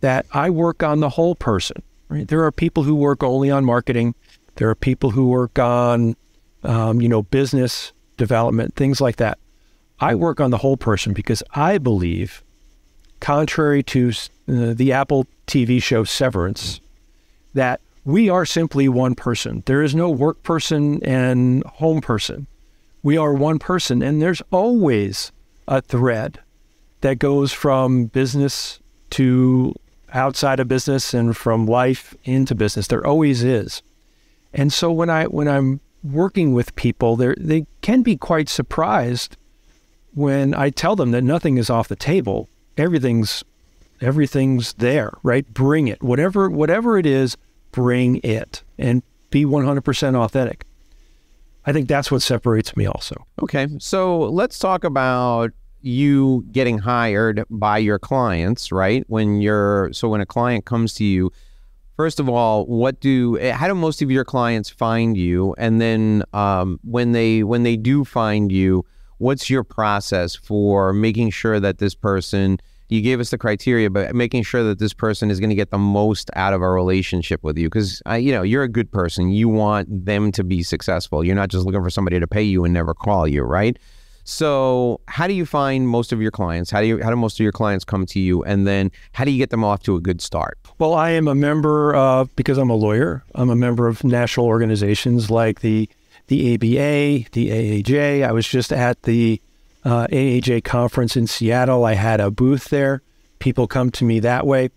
that 0.01 0.27
I 0.33 0.51
work 0.51 0.83
on 0.83 0.99
the 0.99 1.11
whole 1.11 1.37
person. 1.37 1.85
Right? 2.09 2.27
There 2.27 2.43
are 2.43 2.51
people 2.51 2.83
who 2.83 2.97
work 2.97 3.23
only 3.23 3.49
on 3.49 3.65
marketing. 3.65 4.17
There 4.57 4.69
are 4.69 4.75
people 4.75 5.11
who 5.11 5.29
work 5.29 5.57
on, 5.57 6.17
um, 6.65 7.01
you 7.01 7.09
know, 7.09 7.23
business 7.23 7.93
development, 8.17 8.75
things 8.75 9.01
like 9.01 9.19
that. 9.19 9.39
I 10.01 10.17
work 10.17 10.41
on 10.41 10.51
the 10.51 10.59
whole 10.59 10.77
person 10.77 11.13
because 11.13 11.45
I 11.55 11.79
believe, 11.79 12.43
contrary 13.21 13.85
to 13.85 14.09
uh, 14.09 14.75
the 14.75 14.93
Apple 14.93 15.29
TV 15.47 15.81
show 15.81 16.03
Severance, 16.03 16.81
that 17.55 17.81
we 18.05 18.29
are 18.29 18.45
simply 18.45 18.89
one 18.89 19.15
person. 19.15 19.63
There 19.67 19.83
is 19.83 19.95
no 19.95 20.11
work 20.11 20.43
person 20.43 21.03
and 21.03 21.65
home 21.65 22.01
person. 22.01 22.47
We 23.03 23.17
are 23.17 23.35
one 23.35 23.59
person, 23.59 24.03
and 24.03 24.21
there's 24.21 24.43
always 24.51 25.33
a 25.67 25.81
thread 25.81 26.41
that 27.01 27.19
goes 27.19 27.53
from 27.53 28.07
business 28.07 28.81
to 29.11 29.75
outside 30.13 30.61
of 30.61 30.69
business 30.69 31.13
and 31.13 31.37
from 31.37 31.67
life 31.67 32.15
into 32.25 32.55
business. 32.55 32.87
There 32.87 33.07
always 33.07 33.43
is. 33.43 33.83
And 34.53 34.73
so 34.73 34.93
when 34.93 35.11
I 35.11 35.25
when 35.25 35.49
I'm 35.49 35.81
working 36.03 36.55
with 36.55 36.75
people, 36.77 37.17
they 37.17 37.35
they 37.37 37.67
can 37.81 38.03
be 38.03 38.17
quite 38.17 38.49
surprised 38.49 39.37
when 40.15 40.55
I 40.55 40.71
tell 40.71 40.97
them 40.97 41.11
that 41.11 41.23
nothing 41.23 41.59
is 41.59 41.69
off 41.69 41.89
the 41.89 41.97
table. 41.97 42.49
Everything's 42.77 43.45
everything's 44.01 44.75
there, 44.75 45.13
right? 45.23 45.47
Bring 45.53 45.89
it. 45.89 46.03
Whatever 46.03 46.49
whatever 46.49 46.97
it 46.99 47.07
is, 47.07 47.37
bring 47.75 48.21
it 48.23 48.63
and 48.79 49.03
be 49.31 49.45
100% 49.45 50.15
authentic. 50.15 50.65
I 51.67 51.73
think 51.73 51.89
that's 51.89 52.11
what 52.11 52.23
separates 52.23 52.77
me 52.77 52.87
also. 52.87 53.27
Okay. 53.43 53.67
So 53.79 54.21
let's 54.21 54.59
talk 54.59 54.85
about 54.85 55.51
you 55.81 56.47
getting 56.53 56.79
hired 56.79 57.45
by 57.51 57.79
your 57.79 57.99
clients, 57.99 58.71
right? 58.71 59.05
When 59.09 59.41
you're 59.41 59.93
so 59.93 60.09
when 60.09 60.21
a 60.21 60.27
client 60.27 60.67
comes 60.67 60.95
to 60.95 61.05
you, 61.05 61.33
first 61.97 62.21
of 62.21 62.29
all, 62.29 62.65
what 62.67 63.01
do 63.01 63.39
how 63.53 63.67
do 63.67 63.75
most 63.75 64.03
of 64.03 64.11
your 64.11 64.25
clients 64.25 64.71
find 64.71 65.17
you? 65.17 65.55
And 65.59 65.81
then 65.81 66.23
um, 66.33 66.79
when 66.85 67.13
they 67.13 67.43
when 67.43 67.65
they 67.65 67.77
do 67.77 68.05
find 68.05 68.53
you, 68.53 68.85
what's 69.19 69.51
your 69.51 69.65
process 69.65 70.37
for 70.37 70.93
making 70.93 71.31
sure 71.31 71.59
that 71.61 71.79
this 71.79 71.95
person 71.95 72.59
you 72.89 73.01
gave 73.01 73.21
us 73.21 73.31
the 73.31 73.39
criteria, 73.39 73.91
but 73.91 74.15
making 74.15 74.43
sure 74.43 74.63
that 74.65 74.79
this 74.79 74.93
person 74.93 75.31
is 75.31 75.41
going 75.41 75.51
to 75.51 75.57
get 75.57 75.71
the 75.71 75.79
most 75.79 76.31
out 76.37 76.53
of 76.53 76.63
our 76.63 76.75
relationship 76.75 77.43
with 77.43 77.57
you. 77.57 77.69
Because 77.69 78.03
you 78.19 78.33
know 78.33 78.43
you're 78.43 78.63
a 78.63 78.69
good 78.69 78.91
person. 78.91 79.31
You 79.31 79.49
want 79.49 80.05
them 80.05 80.33
to 80.33 80.45
be 80.45 80.63
successful. 80.63 81.25
You're 81.25 81.35
not 81.35 81.49
just 81.49 81.65
looking 81.65 81.83
for 81.83 81.91
somebody 81.91 82.21
to 82.21 82.27
pay 82.27 82.43
you 82.43 82.65
and 82.65 82.75
never 82.75 82.95
call 82.95 83.27
you, 83.27 83.43
right? 83.43 83.79
So, 84.27 85.01
how 85.07 85.27
do 85.27 85.35
you 85.35 85.45
find 85.45 85.87
most 85.87 86.11
of 86.11 86.21
your 86.23 86.31
clients? 86.31 86.71
How 86.71 86.81
do 86.81 86.87
you 86.87 87.03
how 87.03 87.11
do 87.11 87.17
most 87.17 87.39
of 87.39 87.45
your 87.45 87.53
clients 87.53 87.85
come 87.85 88.07
to 88.07 88.19
you, 88.19 88.43
and 88.45 88.67
then 88.67 88.91
how 89.13 89.25
do 89.25 89.31
you 89.31 89.39
get 89.39 89.51
them 89.51 89.63
off 89.63 89.83
to 89.83 89.97
a 89.97 90.01
good 90.01 90.23
start? 90.23 90.59
Well, 90.79 90.95
I 90.95 91.11
am 91.11 91.29
a 91.29 91.35
member 91.35 91.95
of 91.95 92.35
because 92.35 92.57
I'm 92.57 92.71
a 92.71 92.75
lawyer. 92.75 93.23
I'm 93.35 93.51
a 93.51 93.57
member 93.57 93.87
of 93.87 94.03
national 94.03 94.47
organizations 94.47 95.31
like 95.31 95.61
the 95.61 95.89
the 96.29 96.55
ABA, 96.55 97.31
the 97.33 97.83
AAJ. 97.83 98.27
I 98.27 98.33
was 98.33 98.49
just 98.49 98.73
at 98.73 99.03
the 99.03 99.43
uh, 99.85 100.07
AAJ 100.09 100.65
conference 100.65 101.17
in 101.17 101.27
Seattle. 101.27 101.85
I 101.85 101.95
had 101.95 102.21
a 102.21 102.31
booth 102.31 102.67
there. 102.67 103.03
People 103.39 103.67
come 103.67 103.91
to 103.93 104.05
me 104.05 104.21
that 104.21 104.47
way. 104.47 104.71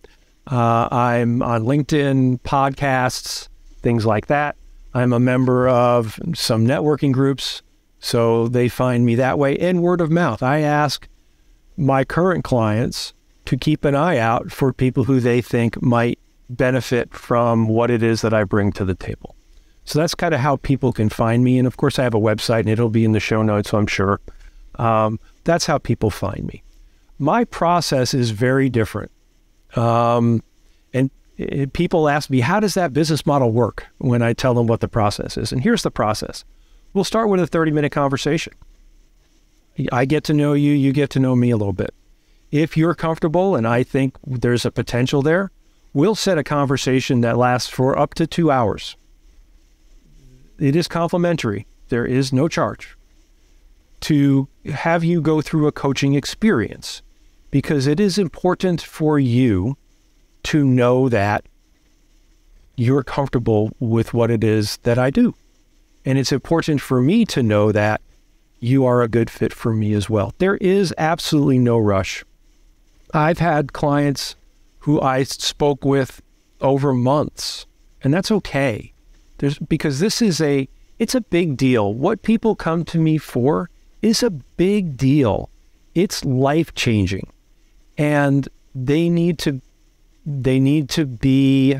Uh, 0.49 0.87
I'm 0.91 1.41
on 1.41 1.63
LinkedIn, 1.63 2.41
podcasts, 2.41 3.49
things 3.81 4.05
like 4.05 4.27
that. 4.27 4.55
I'm 4.93 5.13
a 5.13 5.19
member 5.19 5.67
of 5.67 6.19
some 6.33 6.65
networking 6.65 7.11
groups, 7.11 7.61
so 7.99 8.47
they 8.47 8.69
find 8.69 9.05
me 9.05 9.15
that 9.15 9.37
way. 9.37 9.57
And 9.57 9.83
word 9.83 10.01
of 10.01 10.09
mouth. 10.09 10.41
I 10.41 10.61
ask 10.61 11.07
my 11.75 12.03
current 12.03 12.43
clients 12.43 13.13
to 13.45 13.57
keep 13.57 13.85
an 13.85 13.95
eye 13.95 14.17
out 14.17 14.51
for 14.51 14.73
people 14.73 15.03
who 15.03 15.19
they 15.19 15.41
think 15.41 15.81
might 15.81 16.19
benefit 16.49 17.13
from 17.13 17.67
what 17.67 17.91
it 17.91 18.01
is 18.01 18.21
that 18.21 18.33
I 18.33 18.43
bring 18.43 18.71
to 18.73 18.85
the 18.85 18.95
table. 18.95 19.35
So 19.85 19.99
that's 19.99 20.15
kind 20.15 20.33
of 20.33 20.41
how 20.41 20.57
people 20.57 20.91
can 20.91 21.09
find 21.09 21.43
me. 21.43 21.57
And 21.57 21.67
of 21.67 21.77
course, 21.77 21.97
I 21.97 22.03
have 22.03 22.13
a 22.13 22.19
website 22.19 22.61
and 22.61 22.69
it'll 22.69 22.89
be 22.89 23.05
in 23.05 23.13
the 23.13 23.19
show 23.19 23.41
notes, 23.41 23.73
I'm 23.73 23.87
sure. 23.87 24.19
Um, 24.77 25.19
that's 25.43 25.65
how 25.65 25.77
people 25.77 26.09
find 26.09 26.45
me. 26.45 26.63
My 27.19 27.43
process 27.45 28.13
is 28.13 28.29
very 28.29 28.69
different. 28.69 29.11
Um, 29.75 30.43
and 30.93 31.09
it, 31.37 31.73
people 31.73 32.09
ask 32.09 32.29
me, 32.29 32.41
how 32.41 32.59
does 32.59 32.75
that 32.75 32.93
business 32.93 33.25
model 33.25 33.51
work 33.51 33.87
when 33.97 34.21
I 34.21 34.33
tell 34.33 34.53
them 34.53 34.67
what 34.67 34.79
the 34.79 34.87
process 34.87 35.37
is? 35.37 35.51
And 35.51 35.63
here's 35.63 35.83
the 35.83 35.91
process 35.91 36.45
we'll 36.93 37.03
start 37.03 37.29
with 37.29 37.39
a 37.39 37.47
30 37.47 37.71
minute 37.71 37.91
conversation. 37.91 38.53
I 39.91 40.05
get 40.05 40.23
to 40.25 40.33
know 40.33 40.53
you, 40.53 40.71
you 40.71 40.91
get 40.91 41.11
to 41.11 41.19
know 41.19 41.35
me 41.35 41.51
a 41.51 41.57
little 41.57 41.73
bit. 41.73 41.93
If 42.51 42.77
you're 42.77 42.95
comfortable 42.95 43.55
and 43.55 43.67
I 43.67 43.83
think 43.83 44.15
there's 44.25 44.65
a 44.65 44.71
potential 44.71 45.21
there, 45.21 45.51
we'll 45.93 46.15
set 46.15 46.37
a 46.37 46.43
conversation 46.43 47.21
that 47.21 47.37
lasts 47.37 47.69
for 47.69 47.97
up 47.97 48.13
to 48.15 48.25
two 48.25 48.49
hours. 48.49 48.95
It 50.57 50.75
is 50.75 50.87
complimentary, 50.87 51.67
there 51.89 52.05
is 52.05 52.33
no 52.33 52.47
charge 52.47 52.96
to 54.01 54.47
have 54.73 55.03
you 55.03 55.21
go 55.21 55.41
through 55.41 55.67
a 55.67 55.71
coaching 55.71 56.13
experience 56.13 57.01
because 57.51 57.87
it 57.87 57.99
is 57.99 58.17
important 58.17 58.81
for 58.81 59.17
you 59.17 59.77
to 60.43 60.63
know 60.63 61.09
that 61.09 61.45
you're 62.75 63.03
comfortable 63.03 63.71
with 63.79 64.13
what 64.13 64.29
it 64.29 64.43
is 64.43 64.77
that 64.83 64.99
I 64.99 65.09
do. 65.09 65.33
And 66.05 66.17
it's 66.17 66.31
important 66.31 66.79
for 66.79 67.01
me 67.01 67.25
to 67.25 67.43
know 67.43 67.71
that 67.71 68.01
you 68.59 68.85
are 68.85 69.01
a 69.01 69.07
good 69.07 69.29
fit 69.29 69.53
for 69.53 69.73
me 69.73 69.93
as 69.93 70.09
well. 70.09 70.33
There 70.37 70.57
is 70.57 70.93
absolutely 70.97 71.59
no 71.59 71.77
rush. 71.77 72.23
I've 73.13 73.39
had 73.39 73.73
clients 73.73 74.35
who 74.79 75.01
I 75.01 75.23
spoke 75.23 75.83
with 75.83 76.21
over 76.61 76.93
months, 76.93 77.65
and 78.03 78.13
that's 78.13 78.31
okay. 78.31 78.93
There's 79.39 79.59
because 79.59 79.99
this 79.99 80.21
is 80.21 80.41
a 80.41 80.67
it's 80.97 81.15
a 81.15 81.21
big 81.21 81.57
deal. 81.57 81.93
What 81.93 82.23
people 82.23 82.55
come 82.55 82.83
to 82.85 82.97
me 82.97 83.17
for 83.17 83.69
is 84.07 84.23
a 84.23 84.29
big 84.29 84.97
deal. 84.97 85.49
It's 85.93 86.23
life 86.23 86.73
changing. 86.73 87.31
And 87.97 88.47
they 88.73 89.09
need 89.09 89.37
to 89.39 89.61
they 90.25 90.59
need 90.59 90.89
to 90.89 91.05
be 91.05 91.77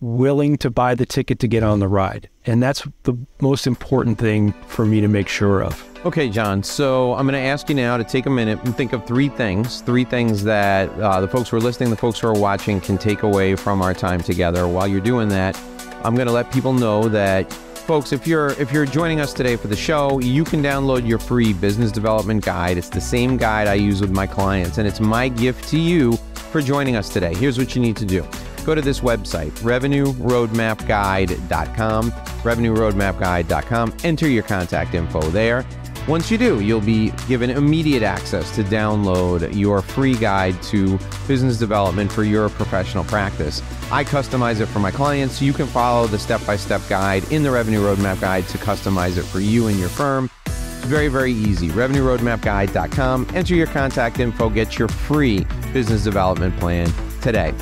willing 0.00 0.56
to 0.56 0.70
buy 0.70 0.94
the 0.94 1.04
ticket 1.04 1.38
to 1.40 1.46
get 1.46 1.62
on 1.62 1.78
the 1.78 1.88
ride. 1.88 2.28
And 2.46 2.62
that's 2.62 2.86
the 3.02 3.14
most 3.40 3.66
important 3.66 4.18
thing 4.18 4.52
for 4.66 4.86
me 4.86 5.00
to 5.02 5.08
make 5.08 5.28
sure 5.28 5.62
of. 5.62 5.86
Okay, 6.06 6.30
John. 6.30 6.62
So 6.62 7.12
I'm 7.14 7.26
going 7.26 7.40
to 7.40 7.48
ask 7.48 7.68
you 7.68 7.74
now 7.74 7.98
to 7.98 8.04
take 8.04 8.24
a 8.24 8.30
minute 8.30 8.58
and 8.64 8.74
think 8.74 8.94
of 8.94 9.06
three 9.06 9.28
things, 9.28 9.82
three 9.82 10.04
things 10.04 10.42
that 10.44 10.88
uh, 10.98 11.20
the 11.20 11.28
folks 11.28 11.50
who 11.50 11.58
are 11.58 11.60
listening, 11.60 11.90
the 11.90 11.96
folks 11.96 12.18
who 12.18 12.28
are 12.28 12.32
watching 12.32 12.80
can 12.80 12.96
take 12.96 13.22
away 13.22 13.56
from 13.56 13.82
our 13.82 13.92
time 13.92 14.22
together. 14.22 14.66
While 14.66 14.88
you're 14.88 15.02
doing 15.02 15.28
that, 15.28 15.60
I'm 16.02 16.14
going 16.14 16.26
to 16.26 16.32
let 16.32 16.50
people 16.50 16.72
know 16.72 17.08
that 17.10 17.54
folks, 17.90 18.12
if 18.12 18.24
you're 18.24 18.50
if 18.50 18.70
you're 18.70 18.86
joining 18.86 19.18
us 19.18 19.32
today 19.32 19.56
for 19.56 19.66
the 19.66 19.74
show, 19.74 20.20
you 20.20 20.44
can 20.44 20.62
download 20.62 21.08
your 21.08 21.18
free 21.18 21.52
business 21.52 21.90
development 21.90 22.44
guide. 22.44 22.78
It's 22.78 22.88
the 22.88 23.00
same 23.00 23.36
guide 23.36 23.66
I 23.66 23.74
use 23.74 24.00
with 24.00 24.12
my 24.12 24.28
clients, 24.28 24.78
and 24.78 24.86
it's 24.86 25.00
my 25.00 25.28
gift 25.28 25.68
to 25.70 25.76
you 25.76 26.16
for 26.52 26.62
joining 26.62 26.94
us 26.94 27.08
today. 27.08 27.34
Here's 27.34 27.58
what 27.58 27.74
you 27.74 27.82
need 27.82 27.96
to 27.96 28.04
do. 28.04 28.24
Go 28.64 28.76
to 28.76 28.80
this 28.80 29.00
website, 29.00 29.50
revenueroadmapguide.com, 29.62 32.12
revenueroadmapguide.com. 32.12 33.96
Enter 34.04 34.28
your 34.28 34.44
contact 34.44 34.94
info 34.94 35.22
there. 35.22 35.66
Once 36.10 36.28
you 36.28 36.36
do, 36.36 36.58
you'll 36.58 36.80
be 36.80 37.12
given 37.28 37.50
immediate 37.50 38.02
access 38.02 38.52
to 38.56 38.64
download 38.64 39.54
your 39.54 39.80
free 39.80 40.16
guide 40.16 40.60
to 40.60 40.98
business 41.28 41.56
development 41.56 42.10
for 42.10 42.24
your 42.24 42.48
professional 42.48 43.04
practice. 43.04 43.62
I 43.92 44.02
customize 44.02 44.58
it 44.58 44.66
for 44.66 44.80
my 44.80 44.90
clients. 44.90 45.40
You 45.40 45.52
can 45.52 45.68
follow 45.68 46.08
the 46.08 46.18
step 46.18 46.44
by 46.44 46.56
step 46.56 46.80
guide 46.88 47.30
in 47.30 47.44
the 47.44 47.50
Revenue 47.52 47.78
Roadmap 47.78 48.20
Guide 48.20 48.44
to 48.48 48.58
customize 48.58 49.18
it 49.18 49.22
for 49.22 49.38
you 49.38 49.68
and 49.68 49.78
your 49.78 49.88
firm. 49.88 50.28
It's 50.46 50.84
very, 50.86 51.06
very 51.06 51.32
easy. 51.32 51.68
RevenueRoadmapGuide.com. 51.68 53.28
Enter 53.32 53.54
your 53.54 53.68
contact 53.68 54.18
info, 54.18 54.50
get 54.50 54.80
your 54.80 54.88
free 54.88 55.46
business 55.72 56.02
development 56.02 56.58
plan 56.58 56.92
today. 57.22 57.54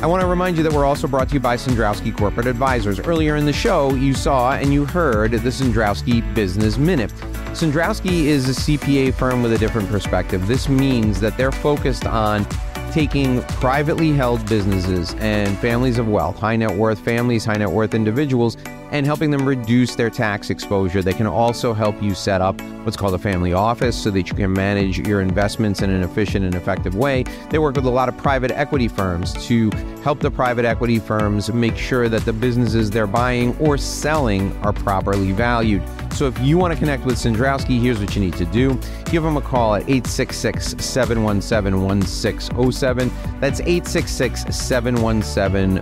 I 0.00 0.06
want 0.06 0.20
to 0.20 0.28
remind 0.28 0.56
you 0.56 0.62
that 0.62 0.72
we're 0.72 0.84
also 0.84 1.08
brought 1.08 1.26
to 1.30 1.34
you 1.34 1.40
by 1.40 1.56
Cendrowski 1.56 2.16
Corporate 2.16 2.46
Advisors. 2.46 3.00
Earlier 3.00 3.34
in 3.34 3.44
the 3.44 3.52
show, 3.52 3.92
you 3.94 4.14
saw 4.14 4.52
and 4.52 4.72
you 4.72 4.84
heard 4.84 5.32
the 5.32 5.50
Cendrowski 5.50 6.22
Business 6.36 6.78
Minute. 6.78 7.12
Cendrowski 7.52 8.24
is 8.24 8.48
a 8.48 8.52
CPA 8.52 9.12
firm 9.14 9.42
with 9.42 9.52
a 9.52 9.58
different 9.58 9.88
perspective. 9.88 10.46
This 10.46 10.68
means 10.68 11.18
that 11.20 11.36
they're 11.36 11.50
focused 11.50 12.06
on 12.06 12.46
taking 12.92 13.42
privately 13.42 14.12
held 14.12 14.46
businesses 14.48 15.14
and 15.18 15.58
families 15.58 15.98
of 15.98 16.08
wealth, 16.08 16.38
high 16.38 16.56
net 16.56 16.70
worth 16.70 16.98
families, 16.98 17.44
high 17.44 17.56
net 17.56 17.70
worth 17.70 17.94
individuals, 17.94 18.56
and 18.90 19.04
helping 19.04 19.30
them 19.30 19.46
reduce 19.46 19.94
their 19.94 20.08
tax 20.08 20.50
exposure. 20.50 21.02
They 21.02 21.12
can 21.12 21.26
also 21.26 21.74
help 21.74 22.00
you 22.02 22.14
set 22.14 22.40
up 22.40 22.60
what's 22.84 22.96
called 22.96 23.14
a 23.14 23.18
family 23.18 23.52
office 23.52 24.00
so 24.00 24.10
that 24.10 24.28
you 24.28 24.34
can 24.34 24.52
manage 24.52 25.06
your 25.06 25.20
investments 25.20 25.82
in 25.82 25.90
an 25.90 26.02
efficient 26.02 26.44
and 26.44 26.54
effective 26.54 26.94
way. 26.94 27.24
They 27.50 27.58
work 27.58 27.76
with 27.76 27.84
a 27.84 27.90
lot 27.90 28.08
of 28.08 28.16
private 28.16 28.50
equity 28.52 28.88
firms 28.88 29.34
to 29.46 29.70
help 30.08 30.20
the 30.20 30.30
private 30.30 30.64
equity 30.64 30.98
firms 30.98 31.52
make 31.52 31.76
sure 31.76 32.08
that 32.08 32.24
the 32.24 32.32
businesses 32.32 32.90
they're 32.90 33.06
buying 33.06 33.54
or 33.58 33.76
selling 33.76 34.56
are 34.62 34.72
properly 34.72 35.32
valued. 35.32 35.82
So 36.14 36.26
if 36.26 36.38
you 36.40 36.56
want 36.56 36.72
to 36.72 36.78
connect 36.78 37.04
with 37.04 37.16
Cendrowski, 37.16 37.78
here's 37.78 38.00
what 38.00 38.16
you 38.16 38.22
need 38.22 38.32
to 38.36 38.46
do. 38.46 38.80
Give 39.10 39.22
him 39.22 39.36
a 39.36 39.42
call 39.42 39.74
at 39.74 39.82
866 39.82 40.82
717 40.82 41.82
1607. 41.82 43.12
That's 43.38 43.60
866 43.60 44.56
717 44.56 45.74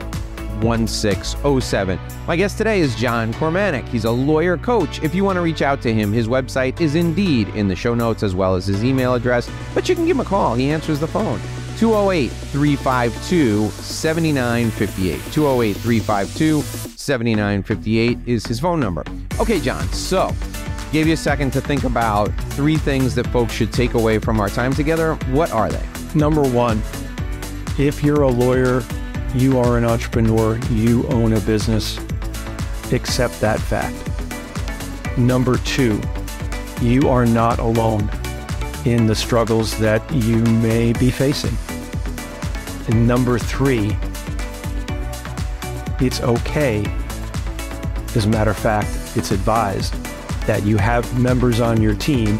1607. 0.60 2.00
My 2.26 2.34
guest 2.34 2.58
today 2.58 2.80
is 2.80 2.96
John 2.96 3.32
Kormanik. 3.34 3.86
He's 3.86 4.06
a 4.06 4.10
lawyer 4.10 4.58
coach. 4.58 5.00
If 5.04 5.14
you 5.14 5.22
want 5.22 5.36
to 5.36 5.40
reach 5.40 5.62
out 5.62 5.80
to 5.82 5.94
him, 5.94 6.12
his 6.12 6.26
website 6.26 6.80
is 6.80 6.96
indeed 6.96 7.46
in 7.50 7.68
the 7.68 7.76
show 7.76 7.94
notes 7.94 8.24
as 8.24 8.34
well 8.34 8.56
as 8.56 8.66
his 8.66 8.82
email 8.82 9.14
address, 9.14 9.48
but 9.72 9.88
you 9.88 9.94
can 9.94 10.04
give 10.04 10.16
him 10.16 10.22
a 10.22 10.28
call. 10.28 10.56
He 10.56 10.68
answers 10.70 10.98
the 10.98 11.06
phone. 11.06 11.40
208 11.78 12.28
352 12.28 13.68
7958. 13.68 15.20
208 15.32 15.76
352 15.76 16.62
7958 16.62 18.18
is 18.26 18.46
his 18.46 18.58
phone 18.58 18.80
number. 18.80 19.04
Okay, 19.38 19.60
John, 19.60 19.86
so 19.92 20.30
gave 20.90 21.06
you 21.06 21.12
a 21.12 21.16
second 21.16 21.52
to 21.52 21.60
think 21.60 21.84
about 21.84 22.28
three 22.52 22.76
things 22.76 23.14
that 23.14 23.26
folks 23.26 23.52
should 23.52 23.72
take 23.72 23.92
away 23.92 24.18
from 24.18 24.40
our 24.40 24.48
time 24.48 24.72
together. 24.72 25.16
What 25.32 25.52
are 25.52 25.68
they? 25.68 25.84
Number 26.14 26.42
one, 26.42 26.82
if 27.78 28.02
you're 28.02 28.22
a 28.22 28.28
lawyer, 28.28 28.82
you 29.34 29.58
are 29.58 29.76
an 29.76 29.84
entrepreneur, 29.84 30.58
you 30.70 31.06
own 31.08 31.34
a 31.34 31.40
business, 31.40 31.98
accept 32.90 33.38
that 33.42 33.60
fact. 33.60 33.96
Number 35.18 35.58
two, 35.58 36.00
you 36.80 37.10
are 37.10 37.26
not 37.26 37.58
alone 37.58 38.08
in 38.86 39.06
the 39.06 39.14
struggles 39.14 39.76
that 39.78 40.10
you 40.14 40.38
may 40.38 40.92
be 40.94 41.10
facing. 41.10 41.54
And 42.88 43.06
number 43.06 43.38
three, 43.38 43.96
it's 46.00 46.20
okay. 46.20 46.84
As 48.14 48.26
a 48.26 48.28
matter 48.28 48.50
of 48.50 48.58
fact, 48.58 48.88
it's 49.16 49.30
advised 49.30 49.94
that 50.46 50.62
you 50.64 50.76
have 50.76 51.20
members 51.20 51.60
on 51.60 51.82
your 51.82 51.94
team 51.94 52.38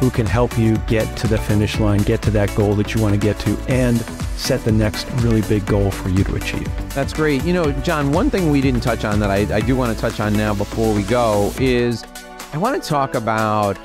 who 0.00 0.10
can 0.10 0.26
help 0.26 0.56
you 0.56 0.76
get 0.86 1.16
to 1.16 1.26
the 1.26 1.38
finish 1.38 1.80
line, 1.80 2.00
get 2.02 2.22
to 2.22 2.30
that 2.30 2.54
goal 2.54 2.74
that 2.74 2.94
you 2.94 3.02
want 3.02 3.14
to 3.14 3.20
get 3.20 3.38
to, 3.40 3.58
and 3.68 3.98
set 4.36 4.62
the 4.64 4.70
next 4.70 5.10
really 5.22 5.40
big 5.42 5.66
goal 5.66 5.90
for 5.90 6.08
you 6.08 6.22
to 6.22 6.36
achieve. 6.36 6.68
That's 6.94 7.12
great. 7.12 7.42
You 7.44 7.52
know, 7.52 7.72
John, 7.82 8.12
one 8.12 8.30
thing 8.30 8.50
we 8.50 8.60
didn't 8.60 8.82
touch 8.82 9.04
on 9.04 9.18
that 9.20 9.30
I, 9.30 9.56
I 9.56 9.60
do 9.60 9.74
want 9.74 9.92
to 9.92 10.00
touch 10.00 10.20
on 10.20 10.32
now 10.34 10.54
before 10.54 10.94
we 10.94 11.02
go 11.02 11.52
is 11.58 12.04
I 12.52 12.58
want 12.58 12.80
to 12.80 12.88
talk 12.88 13.14
about, 13.14 13.76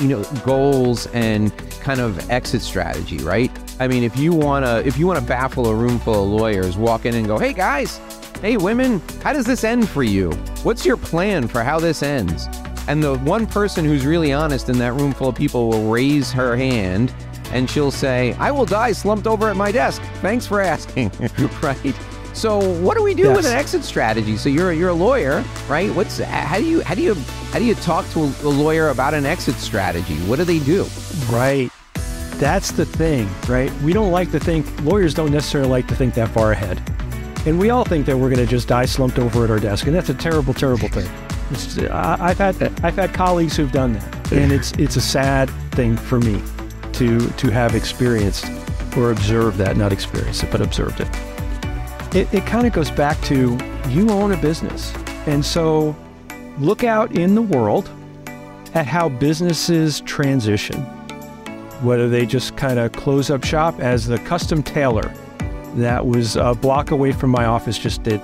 you 0.00 0.08
know, 0.08 0.22
goals 0.44 1.06
and 1.08 1.56
kind 1.80 2.00
of 2.00 2.30
exit 2.30 2.62
strategy, 2.62 3.18
right? 3.18 3.50
I 3.78 3.88
mean, 3.88 4.02
if 4.02 4.16
you 4.16 4.32
want 4.32 4.64
to 4.64 4.86
if 4.86 4.98
you 4.98 5.06
want 5.06 5.18
to 5.18 5.24
baffle 5.24 5.66
a 5.68 5.74
room 5.74 5.98
full 5.98 6.24
of 6.24 6.40
lawyers, 6.40 6.76
walk 6.76 7.06
in 7.06 7.14
and 7.14 7.26
go, 7.26 7.38
"Hey 7.38 7.52
guys, 7.52 7.98
hey 8.40 8.56
women, 8.56 9.00
how 9.22 9.32
does 9.32 9.46
this 9.46 9.64
end 9.64 9.88
for 9.88 10.02
you? 10.02 10.32
What's 10.62 10.84
your 10.84 10.96
plan 10.96 11.48
for 11.48 11.62
how 11.62 11.78
this 11.78 12.02
ends?" 12.02 12.48
And 12.88 13.02
the 13.02 13.18
one 13.18 13.46
person 13.46 13.84
who's 13.84 14.04
really 14.04 14.32
honest 14.32 14.68
in 14.68 14.78
that 14.78 14.94
room 14.94 15.12
full 15.12 15.28
of 15.28 15.34
people 15.34 15.68
will 15.68 15.90
raise 15.90 16.32
her 16.32 16.56
hand 16.56 17.14
and 17.52 17.68
she'll 17.68 17.90
say, 17.90 18.34
I 18.34 18.50
will 18.50 18.66
die 18.66 18.92
slumped 18.92 19.26
over 19.26 19.48
at 19.48 19.56
my 19.56 19.72
desk. 19.72 20.02
Thanks 20.20 20.46
for 20.46 20.60
asking. 20.60 21.10
right? 21.62 21.94
So 22.40 22.58
what 22.80 22.96
do 22.96 23.02
we 23.02 23.12
do 23.12 23.24
yes. 23.24 23.36
with 23.36 23.44
an 23.44 23.52
exit 23.52 23.84
strategy? 23.84 24.38
So 24.38 24.48
you're 24.48 24.72
you're 24.72 24.88
a 24.88 24.94
lawyer, 24.94 25.44
right? 25.68 25.94
What's 25.94 26.16
how 26.20 26.56
do 26.56 26.64
you 26.64 26.80
how 26.80 26.94
do 26.94 27.02
you 27.02 27.12
how 27.52 27.58
do 27.58 27.66
you 27.66 27.74
talk 27.74 28.08
to 28.12 28.20
a 28.20 28.48
lawyer 28.48 28.88
about 28.88 29.12
an 29.12 29.26
exit 29.26 29.56
strategy? 29.56 30.16
What 30.20 30.36
do 30.36 30.44
they 30.44 30.58
do? 30.58 30.86
Right. 31.28 31.68
That's 32.38 32.70
the 32.70 32.86
thing, 32.86 33.28
right? 33.46 33.70
We 33.82 33.92
don't 33.92 34.10
like 34.10 34.30
to 34.30 34.40
think 34.40 34.66
lawyers 34.84 35.12
don't 35.12 35.32
necessarily 35.32 35.68
like 35.68 35.86
to 35.88 35.94
think 35.94 36.14
that 36.14 36.30
far 36.30 36.52
ahead. 36.52 36.80
And 37.44 37.58
we 37.58 37.68
all 37.68 37.84
think 37.84 38.06
that 38.06 38.16
we're 38.16 38.30
going 38.30 38.46
to 38.46 38.50
just 38.50 38.68
die 38.68 38.86
slumped 38.86 39.18
over 39.18 39.44
at 39.44 39.50
our 39.50 39.58
desk, 39.58 39.86
and 39.86 39.94
that's 39.94 40.08
a 40.08 40.14
terrible, 40.14 40.54
terrible 40.54 40.88
thing. 40.88 41.10
I, 41.90 42.32
have 42.32 42.38
had 42.38 42.80
I've 42.82 42.96
had 42.96 43.12
colleagues 43.12 43.54
who've 43.54 43.70
done 43.70 43.92
that, 43.92 44.32
and 44.32 44.50
it's 44.50 44.72
it's 44.78 44.96
a 44.96 45.02
sad 45.02 45.50
thing 45.72 45.94
for 45.94 46.18
me 46.18 46.42
to 46.94 47.28
to 47.28 47.50
have 47.50 47.74
experienced 47.74 48.46
or 48.96 49.10
observed 49.10 49.58
that, 49.58 49.76
not 49.76 49.92
experienced 49.92 50.42
it, 50.42 50.50
but 50.50 50.62
observed 50.62 51.00
it. 51.00 51.29
It, 52.12 52.32
it 52.34 52.44
kind 52.44 52.66
of 52.66 52.72
goes 52.72 52.90
back 52.90 53.20
to 53.22 53.56
you 53.88 54.10
own 54.10 54.32
a 54.32 54.36
business, 54.36 54.92
and 55.26 55.44
so 55.44 55.94
look 56.58 56.82
out 56.82 57.12
in 57.16 57.34
the 57.34 57.42
world 57.42 57.88
at 58.74 58.86
how 58.86 59.08
businesses 59.08 60.00
transition. 60.02 60.80
Whether 61.82 62.08
they 62.08 62.26
just 62.26 62.56
kind 62.56 62.78
of 62.78 62.92
close 62.92 63.30
up 63.30 63.44
shop, 63.44 63.78
as 63.80 64.06
the 64.06 64.18
custom 64.18 64.62
tailor 64.62 65.14
that 65.76 66.04
was 66.04 66.36
a 66.36 66.54
block 66.54 66.90
away 66.90 67.12
from 67.12 67.30
my 67.30 67.44
office 67.44 67.78
just 67.78 68.02
did 68.02 68.20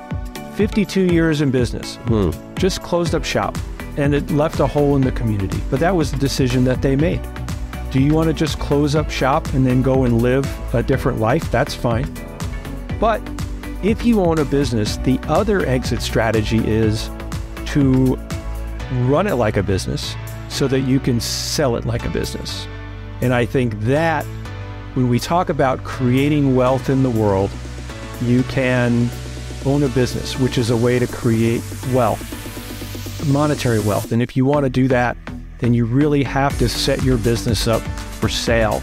52 0.57 1.07
years 1.07 1.41
in 1.41 1.51
business, 1.51 1.97
hmm. 2.07 2.31
just 2.57 2.83
closed 2.83 3.15
up 3.15 3.25
shop, 3.25 3.57
and 3.97 4.15
it 4.15 4.31
left 4.31 4.59
a 4.61 4.67
hole 4.67 4.97
in 4.97 5.03
the 5.03 5.13
community. 5.13 5.61
But 5.71 5.81
that 5.81 5.95
was 5.95 6.11
the 6.11 6.19
decision 6.19 6.65
that 6.65 6.83
they 6.83 6.97
made. 6.97 7.21
Do 7.93 8.01
you 8.01 8.13
want 8.13 8.27
to 8.27 8.35
just 8.35 8.59
close 8.59 8.95
up 8.95 9.11
shop 9.11 9.47
and 9.55 9.65
then 9.65 9.81
go 9.81 10.05
and 10.05 10.21
live 10.21 10.47
a 10.75 10.83
different 10.83 11.21
life? 11.21 11.51
That's 11.51 11.75
fine. 11.75 12.13
But 13.01 13.23
if 13.83 14.05
you 14.05 14.21
own 14.21 14.39
a 14.39 14.45
business, 14.45 14.97
the 14.99 15.19
other 15.29 15.65
exit 15.67 16.03
strategy 16.03 16.67
is 16.67 17.11
to 17.67 18.17
run 19.03 19.27
it 19.27 19.35
like 19.35 19.57
a 19.57 19.63
business 19.63 20.15
so 20.49 20.67
that 20.69 20.81
you 20.81 21.01
can 21.01 21.21
sell 21.21 21.77
it 21.77 21.85
like 21.85 22.05
a 22.05 22.11
business. 22.11 22.67
And 23.21 23.35
I 23.35 23.45
think 23.47 23.79
that 23.81 24.25
when 24.95 25.09
we 25.09 25.19
talk 25.19 25.49
about 25.49 25.85
creating 25.85 26.57
wealth 26.57 26.89
in 26.89 27.03
the 27.03 27.11
world, 27.11 27.51
you 28.23 28.43
can 28.45 29.11
own 29.67 29.83
a 29.83 29.89
business, 29.89 30.39
which 30.39 30.59
is 30.59 30.71
a 30.71 30.77
way 30.77 30.99
to 30.99 31.07
create 31.07 31.63
wealth, 31.93 32.23
monetary 33.29 33.81
wealth. 33.81 34.13
And 34.13 34.23
if 34.23 34.37
you 34.37 34.45
want 34.45 34.65
to 34.65 34.71
do 34.71 34.89
that, 34.89 35.17
then 35.59 35.75
you 35.75 35.85
really 35.85 36.23
have 36.23 36.59
to 36.59 36.69
set 36.69 37.03
your 37.03 37.19
business 37.19 37.67
up 37.67 37.83
for 38.21 38.29
sale. 38.29 38.83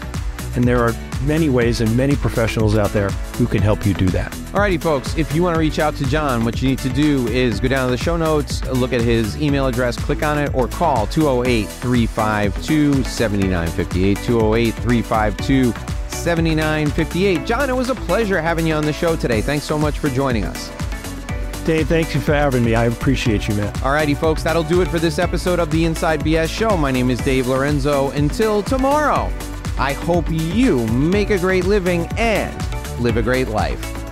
And 0.54 0.64
there 0.64 0.82
are 0.82 0.94
many 1.24 1.48
ways 1.48 1.80
and 1.80 1.96
many 1.96 2.16
professionals 2.16 2.76
out 2.76 2.90
there 2.90 3.10
who 3.38 3.46
can 3.46 3.62
help 3.62 3.84
you 3.84 3.94
do 3.94 4.06
that. 4.06 4.32
Alrighty, 4.52 4.80
folks, 4.80 5.16
if 5.16 5.34
you 5.34 5.42
want 5.42 5.54
to 5.54 5.58
reach 5.58 5.78
out 5.78 5.94
to 5.96 6.06
John, 6.06 6.44
what 6.44 6.62
you 6.62 6.68
need 6.68 6.78
to 6.80 6.88
do 6.88 7.26
is 7.28 7.60
go 7.60 7.68
down 7.68 7.86
to 7.86 7.90
the 7.90 8.02
show 8.02 8.16
notes, 8.16 8.64
look 8.66 8.92
at 8.92 9.00
his 9.00 9.40
email 9.40 9.66
address, 9.66 9.96
click 9.96 10.22
on 10.22 10.38
it, 10.38 10.54
or 10.54 10.68
call 10.68 11.06
208 11.06 11.66
352 11.66 13.04
7958. 13.04 14.16
208 14.18 14.74
352 14.74 15.72
7958. 16.08 17.46
John, 17.46 17.68
it 17.68 17.76
was 17.76 17.90
a 17.90 17.94
pleasure 17.94 18.40
having 18.40 18.66
you 18.66 18.74
on 18.74 18.84
the 18.84 18.92
show 18.92 19.16
today. 19.16 19.40
Thanks 19.40 19.64
so 19.64 19.78
much 19.78 19.98
for 19.98 20.08
joining 20.08 20.44
us. 20.44 20.70
Dave, 21.64 21.88
thank 21.88 22.14
you 22.14 22.20
for 22.20 22.34
having 22.34 22.62
me. 22.62 22.74
I 22.74 22.84
appreciate 22.84 23.48
you, 23.48 23.54
man. 23.54 23.72
Alrighty, 23.74 24.14
folks, 24.16 24.42
that'll 24.42 24.62
do 24.62 24.82
it 24.82 24.88
for 24.88 24.98
this 24.98 25.18
episode 25.18 25.58
of 25.58 25.70
the 25.70 25.86
Inside 25.86 26.20
BS 26.20 26.48
Show. 26.50 26.76
My 26.76 26.90
name 26.90 27.10
is 27.10 27.18
Dave 27.20 27.46
Lorenzo. 27.46 28.10
Until 28.10 28.62
tomorrow, 28.62 29.32
I 29.78 29.92
hope 29.92 30.26
you 30.30 30.86
make 30.88 31.30
a 31.30 31.38
great 31.38 31.64
living 31.64 32.06
and 32.16 32.54
live 33.00 33.16
a 33.16 33.22
great 33.22 33.48
life. 33.48 34.03